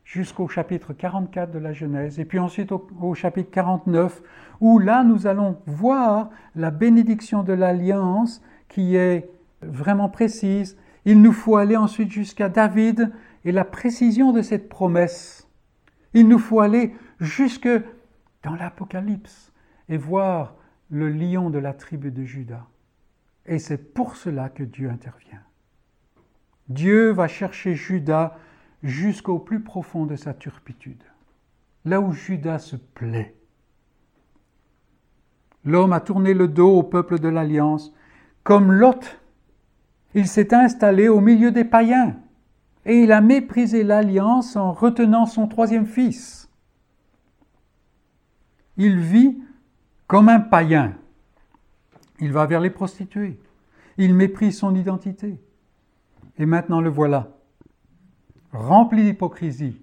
[0.04, 4.22] jusqu'au chapitre 44 de la Genèse, et puis ensuite au, chapitre 49,
[4.60, 9.30] où là nous allons voir la bénédiction de l'alliance qui est
[9.62, 10.76] vraiment précise.
[11.06, 13.10] Il nous faut aller ensuite jusqu'à David
[13.44, 15.48] et la précision de cette promesse.
[16.14, 17.68] Il nous faut aller jusque
[18.42, 19.52] dans l'Apocalypse
[19.88, 20.56] et voir
[20.90, 22.66] le lion de la tribu de Judas.
[23.46, 25.42] Et c'est pour cela que Dieu intervient.
[26.68, 28.36] Dieu va chercher Judas
[28.82, 31.02] jusqu'au plus profond de sa turpitude,
[31.84, 33.34] là où Judas se plaît.
[35.64, 37.94] L'homme a tourné le dos au peuple de l'Alliance,
[38.42, 39.20] comme Lot.
[40.14, 42.16] Il s'est installé au milieu des païens
[42.84, 46.50] et il a méprisé l'Alliance en retenant son troisième fils.
[48.76, 49.38] Il vit
[50.06, 50.94] comme un païen.
[52.20, 53.38] Il va vers les prostituées.
[53.98, 55.40] Il méprise son identité.
[56.38, 57.28] Et maintenant le voilà,
[58.52, 59.80] rempli d'hypocrisie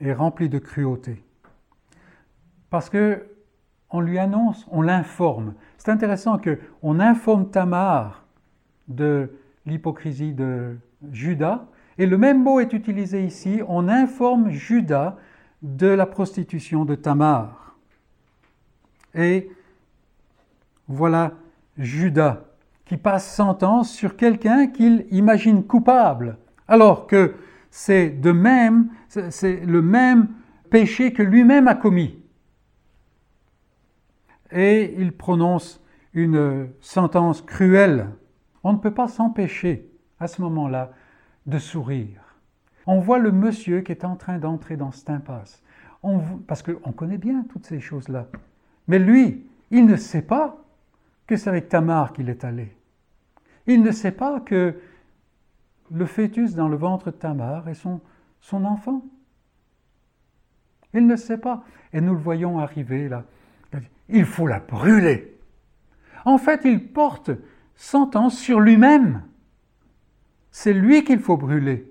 [0.00, 1.22] est rempli de cruauté.
[2.70, 3.26] Parce que
[3.90, 5.54] on lui annonce, on l'informe.
[5.76, 8.24] C'est intéressant qu'on informe Tamar
[8.88, 9.36] de
[9.66, 10.76] l'hypocrisie de
[11.10, 11.66] Judas,
[12.00, 15.18] et le même mot est utilisé ici, on informe Judas
[15.60, 17.76] de la prostitution de Tamar.
[19.14, 19.50] Et
[20.88, 21.32] voilà
[21.76, 22.44] Judas
[22.86, 26.38] qui passe sentence sur quelqu'un qu'il imagine coupable,
[26.68, 27.34] alors que
[27.70, 30.28] c'est de même, c'est le même
[30.70, 32.18] péché que lui-même a commis.
[34.52, 35.84] Et il prononce
[36.14, 38.08] une sentence cruelle.
[38.64, 39.86] On ne peut pas s'empêcher
[40.18, 40.92] à ce moment-là
[41.46, 42.36] de sourire.
[42.86, 45.62] On voit le monsieur qui est en train d'entrer dans cette impasse.
[46.46, 48.26] Parce qu'on connaît bien toutes ces choses-là.
[48.88, 50.56] Mais lui, il ne sait pas
[51.26, 52.74] que c'est avec Tamar qu'il est allé.
[53.66, 54.80] Il ne sait pas que
[55.90, 58.00] le fœtus dans le ventre de Tamar est son,
[58.40, 59.04] son enfant.
[60.94, 61.62] Il ne sait pas.
[61.92, 63.24] Et nous le voyons arriver là.
[64.08, 65.38] Il faut la brûler.
[66.24, 67.30] En fait, il porte
[67.76, 69.22] sentence sur lui-même.
[70.50, 71.90] C'est lui qu'il faut brûler.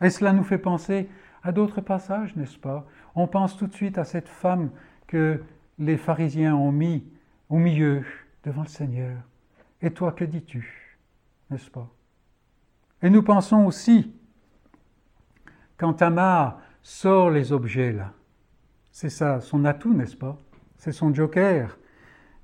[0.00, 1.08] Et cela nous fait penser
[1.42, 2.86] à d'autres passages, n'est-ce pas?
[3.14, 4.70] On pense tout de suite à cette femme
[5.06, 5.42] que
[5.78, 7.04] les pharisiens ont mis
[7.48, 8.04] au milieu
[8.44, 9.16] devant le Seigneur.
[9.80, 10.98] Et toi, que dis-tu?
[11.50, 11.88] N'est-ce pas?
[13.02, 14.12] Et nous pensons aussi,
[15.76, 18.12] quand Tamar sort les objets là,
[18.90, 20.36] c'est ça, son atout, n'est-ce pas?
[20.76, 21.78] C'est son joker.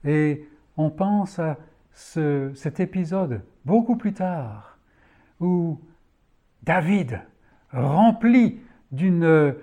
[0.04, 1.58] Et on pense à
[1.92, 4.73] cet épisode beaucoup plus tard,
[5.40, 5.78] où
[6.62, 7.20] David,
[7.72, 8.60] rempli
[8.92, 9.54] d'une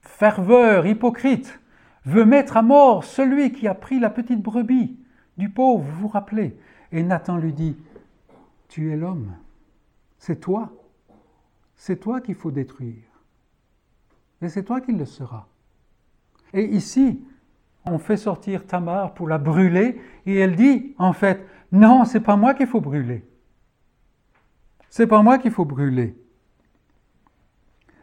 [0.00, 1.60] ferveur hypocrite,
[2.04, 4.98] veut mettre à mort celui qui a pris la petite brebis
[5.36, 6.58] du pauvre, vous vous rappelez?
[6.92, 7.76] Et Nathan lui dit,
[8.68, 9.32] tu es l'homme,
[10.18, 10.72] c'est toi,
[11.76, 13.04] c'est toi qu'il faut détruire.
[14.42, 15.48] Et c'est toi qui le sera.
[16.52, 17.22] Et ici,
[17.84, 22.36] on fait sortir Tamar pour la brûler, et elle dit, en fait, non, c'est pas
[22.36, 23.24] moi qu'il faut brûler.
[24.90, 26.16] C'est pas moi qu'il faut brûler.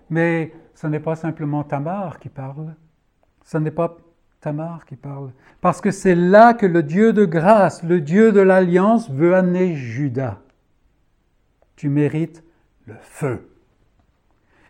[0.10, 2.76] Mais ce n'est pas simplement Tamar qui parle,
[3.44, 3.98] ce n'est pas
[4.40, 5.32] Tamar qui parle.
[5.60, 9.76] Parce que c'est là que le Dieu de grâce, le Dieu de l'alliance veut amener
[9.76, 10.40] Judas.
[11.76, 12.44] Tu mérites
[12.86, 13.50] le feu.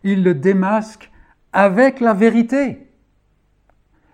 [0.03, 1.11] Il le démasque
[1.53, 2.87] avec la vérité.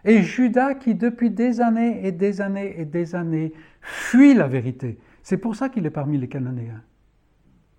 [0.04, 5.00] Et Judas qui depuis des années et des années et des années fuit la vérité.
[5.22, 6.82] C'est pour ça qu'il est parmi les Cananéens.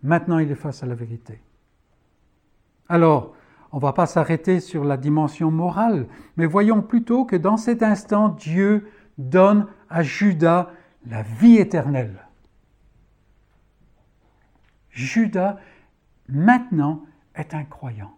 [0.04, 1.40] Maintenant il est face à la vérité.
[2.88, 3.34] Alors,
[3.72, 7.82] on ne va pas s'arrêter sur la dimension morale, mais voyons plutôt que dans cet
[7.82, 10.70] instant, Dieu donne à Judas
[11.06, 12.28] la vie éternelle.
[14.90, 15.56] Judas,
[16.28, 17.02] maintenant,
[17.34, 18.14] est un croyant.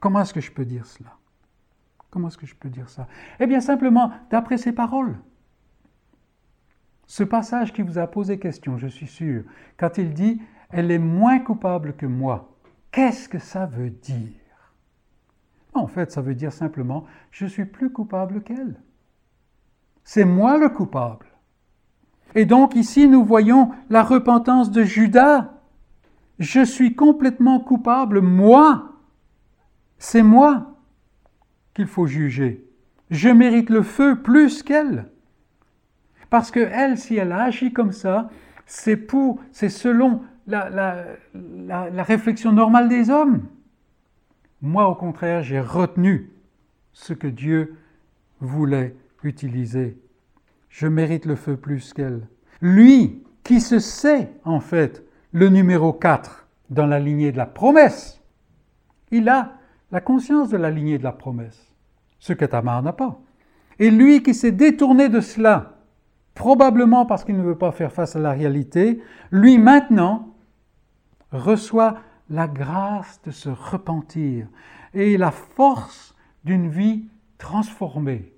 [0.00, 1.16] Comment est-ce que je peux dire cela?
[2.10, 3.08] Comment est-ce que je peux dire ça?
[3.40, 5.18] Eh bien, simplement, d'après ces paroles.
[7.06, 9.42] Ce passage qui vous a posé question, je suis sûr,
[9.76, 12.48] quand il dit Elle est moins coupable que moi,
[12.90, 14.74] Qu'est-ce que ça veut dire?
[15.74, 18.80] En fait, ça veut dire simplement, je suis plus coupable qu'elle.
[20.04, 21.26] C'est moi le coupable.
[22.34, 25.52] Et donc ici, nous voyons la repentance de Judas.
[26.38, 28.92] Je suis complètement coupable, moi.
[29.98, 30.78] C'est moi
[31.74, 32.66] qu'il faut juger.
[33.10, 35.10] Je mérite le feu plus qu'elle.
[36.30, 38.30] Parce que elle, si elle agit comme ça,
[38.66, 43.42] c'est pour, c'est selon la, réflexion normale des hommes.
[44.60, 46.30] Moi, au contraire, j'ai retenu
[46.92, 47.76] ce que Dieu
[48.40, 49.98] voulait utiliser.
[50.68, 52.26] Je mérite le feu plus qu'elle.
[52.60, 58.20] Lui, qui se sait, en fait, le numéro 4 dans la lignée de la promesse,
[59.10, 59.54] il a
[59.90, 61.72] la conscience de la lignée de la promesse,
[62.18, 63.20] ce que Tamar n'a pas.
[63.78, 65.78] Et lui qui s'est détourné de cela,
[66.34, 70.27] probablement parce qu'il ne veut pas faire face à la réalité, lui maintenant
[71.32, 71.98] reçoit
[72.30, 74.46] la grâce de se repentir
[74.94, 76.14] et la force
[76.44, 77.06] d'une vie
[77.38, 78.32] transformée.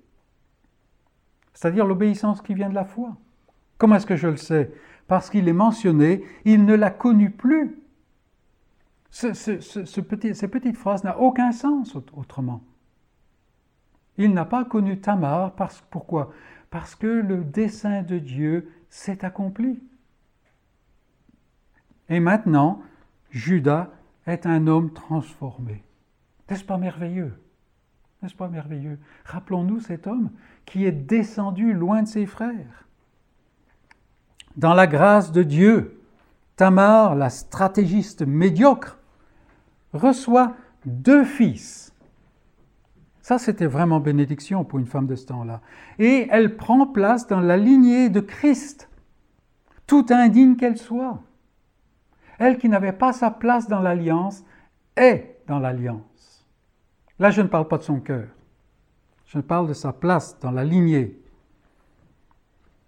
[1.53, 3.17] C'est-à-dire l'obéissance qui vient de la foi.
[3.77, 4.71] Comment est-ce que je le sais?
[5.07, 7.77] Parce qu'il est mentionné, il ne l'a connu plus.
[9.09, 12.63] Ce, petit, ces petites phrases n'ont aucun sens autrement.
[14.17, 16.31] Il n'a pas connu Tamar, parce, pourquoi?
[16.69, 19.81] Parce que le dessein de Dieu s'est accompli.
[22.09, 22.81] Et maintenant,
[23.29, 23.89] Judas
[24.27, 25.83] est un homme transformé.
[26.49, 27.33] N'est-ce pas merveilleux?
[28.21, 28.99] N'est-ce pas merveilleux?
[29.25, 30.29] Rappelons-nous cet homme
[30.65, 32.87] qui est descendu loin de ses frères.
[34.57, 36.01] Dans la grâce de Dieu,
[36.55, 38.99] Tamar, la stratégiste médiocre,
[39.93, 41.93] reçoit deux fils.
[43.21, 45.61] Ça, c'était vraiment bénédiction pour une femme de ce temps-là.
[45.99, 48.89] Et elle prend place dans la lignée de Christ,
[49.87, 51.21] tout indigne qu'elle soit.
[52.41, 54.43] Elle qui n'avait pas sa place dans l'alliance
[54.97, 56.47] est dans l'alliance.
[57.19, 58.29] Là, je ne parle pas de son cœur.
[59.27, 61.21] Je parle de sa place dans la lignée.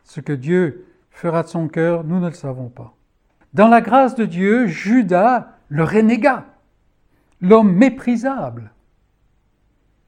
[0.03, 2.95] Ce que Dieu fera de son cœur, nous ne le savons pas.
[3.53, 6.45] Dans la grâce de Dieu, Judas, le renégat,
[7.39, 8.71] l'homme méprisable,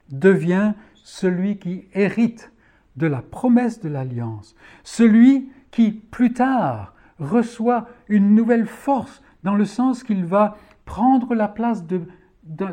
[0.10, 0.74] devient
[1.04, 2.52] celui qui hérite
[2.96, 9.66] de la promesse de l'alliance, celui qui plus tard reçoit une nouvelle force dans le
[9.66, 12.02] sens qu'il va prendre la place de,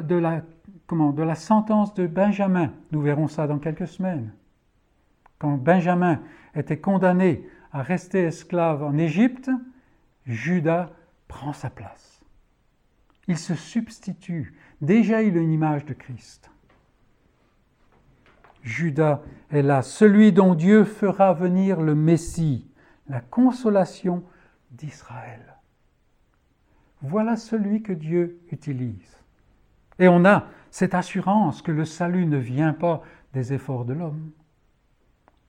[0.09, 0.43] la,
[0.91, 2.73] la sentence de Benjamin.
[2.91, 4.33] Nous verrons ça dans quelques semaines.
[5.39, 6.21] Quand Benjamin
[6.55, 9.51] était condamné à rester esclave en Égypte,
[10.25, 10.89] Judas
[11.29, 12.23] prend sa place.
[13.29, 14.55] Il se substitue.
[14.81, 16.51] Déjà, il a une image de Christ.
[18.63, 19.21] Judas
[19.51, 22.67] est là, celui dont Dieu fera venir le Messie,
[23.09, 24.25] la consolation
[24.71, 25.52] d'Israël.
[27.03, 29.19] Voilà celui que Dieu utilise.
[29.99, 33.03] Et on a cette assurance que le salut ne vient pas
[33.35, 34.31] des efforts de l'homme,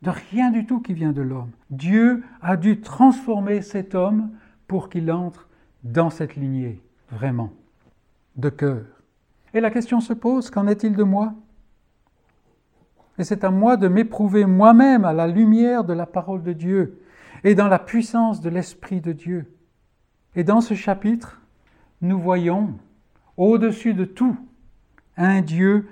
[0.02, 1.52] de rien du tout qui vient de l'homme.
[1.70, 4.32] Dieu a dû transformer cet homme
[4.68, 5.48] pour qu'il entre
[5.84, 6.82] dans cette lignée,
[7.12, 7.52] vraiment,
[8.36, 8.86] de cœur.
[9.54, 11.34] Et la question se pose, qu'en est-il de moi?
[13.20, 17.00] Et c'est à moi de m'éprouver moi-même à la lumière de la parole de Dieu
[17.44, 19.56] et dans la puissance de l'Esprit de Dieu.
[20.36, 21.43] Et dans ce chapitre,
[22.04, 22.78] nous voyons,
[23.38, 24.38] au-dessus de tout,
[25.16, 25.88] un Dieu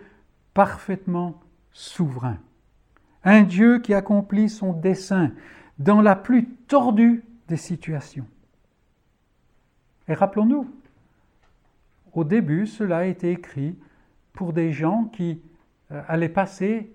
[0.53, 1.39] parfaitement
[1.71, 2.37] souverain.
[3.23, 5.31] Un Dieu qui accomplit son dessein
[5.79, 8.27] dans la plus tordue des situations.
[10.09, 10.69] Et rappelons-nous,
[12.11, 13.77] au début, cela a été écrit
[14.33, 15.41] pour des gens qui
[15.91, 16.91] euh, allaient passer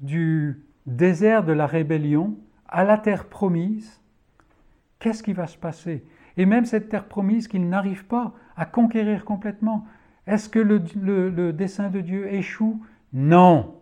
[0.00, 4.00] du désert de la rébellion à la terre promise.
[4.98, 6.02] Qu'est-ce qui va se passer?
[6.36, 9.86] Et même cette terre promise qu'ils n'arrivent pas à conquérir complètement.
[10.26, 10.82] Est-ce que le,
[11.28, 12.80] le dessein de Dieu échoue?
[13.12, 13.80] Non.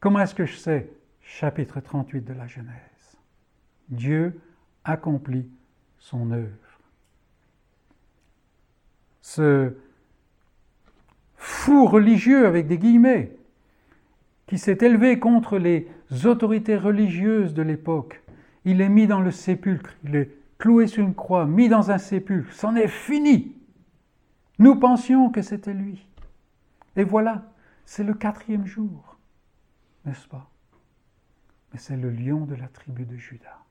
[0.00, 0.90] Comment est-ce que je sais?
[1.20, 3.18] Chapitre 38 de la Genèse.
[3.88, 4.40] Dieu
[4.84, 5.48] accomplit
[5.98, 6.68] son œuvre
[9.28, 9.74] ce
[11.36, 13.36] fou religieux avec des guillemets,
[14.46, 15.86] qui s'est élevé contre les
[16.24, 18.22] autorités religieuses de l'époque.
[18.64, 21.98] Il est mis dans le sépulcre, il est cloué sur une croix, mis dans un
[21.98, 22.52] sépulcre.
[22.52, 23.56] C'en est fini.
[24.58, 26.06] Nous pensions que c'était lui.
[26.96, 27.44] Et voilà,
[27.84, 29.16] c'est le quatrième jour,
[30.04, 30.50] n'est-ce pas?
[31.72, 33.62] Mais c'est le lion de la tribu de Judas.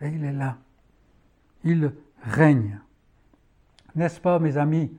[0.00, 0.58] Et il est là.
[1.64, 2.80] Il règne.
[3.96, 4.96] N'est-ce pas, mes amis,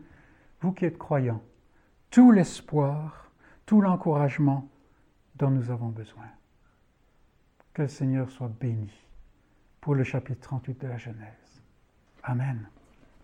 [0.62, 1.42] vous qui êtes croyants,
[2.10, 3.32] tout l'espoir,
[3.66, 4.68] tout l'encouragement
[5.36, 6.26] dont nous avons besoin.
[7.74, 9.05] Que le Seigneur soit béni
[9.86, 11.62] pour le chapitre 38 de la Genèse.
[12.24, 12.68] Amen.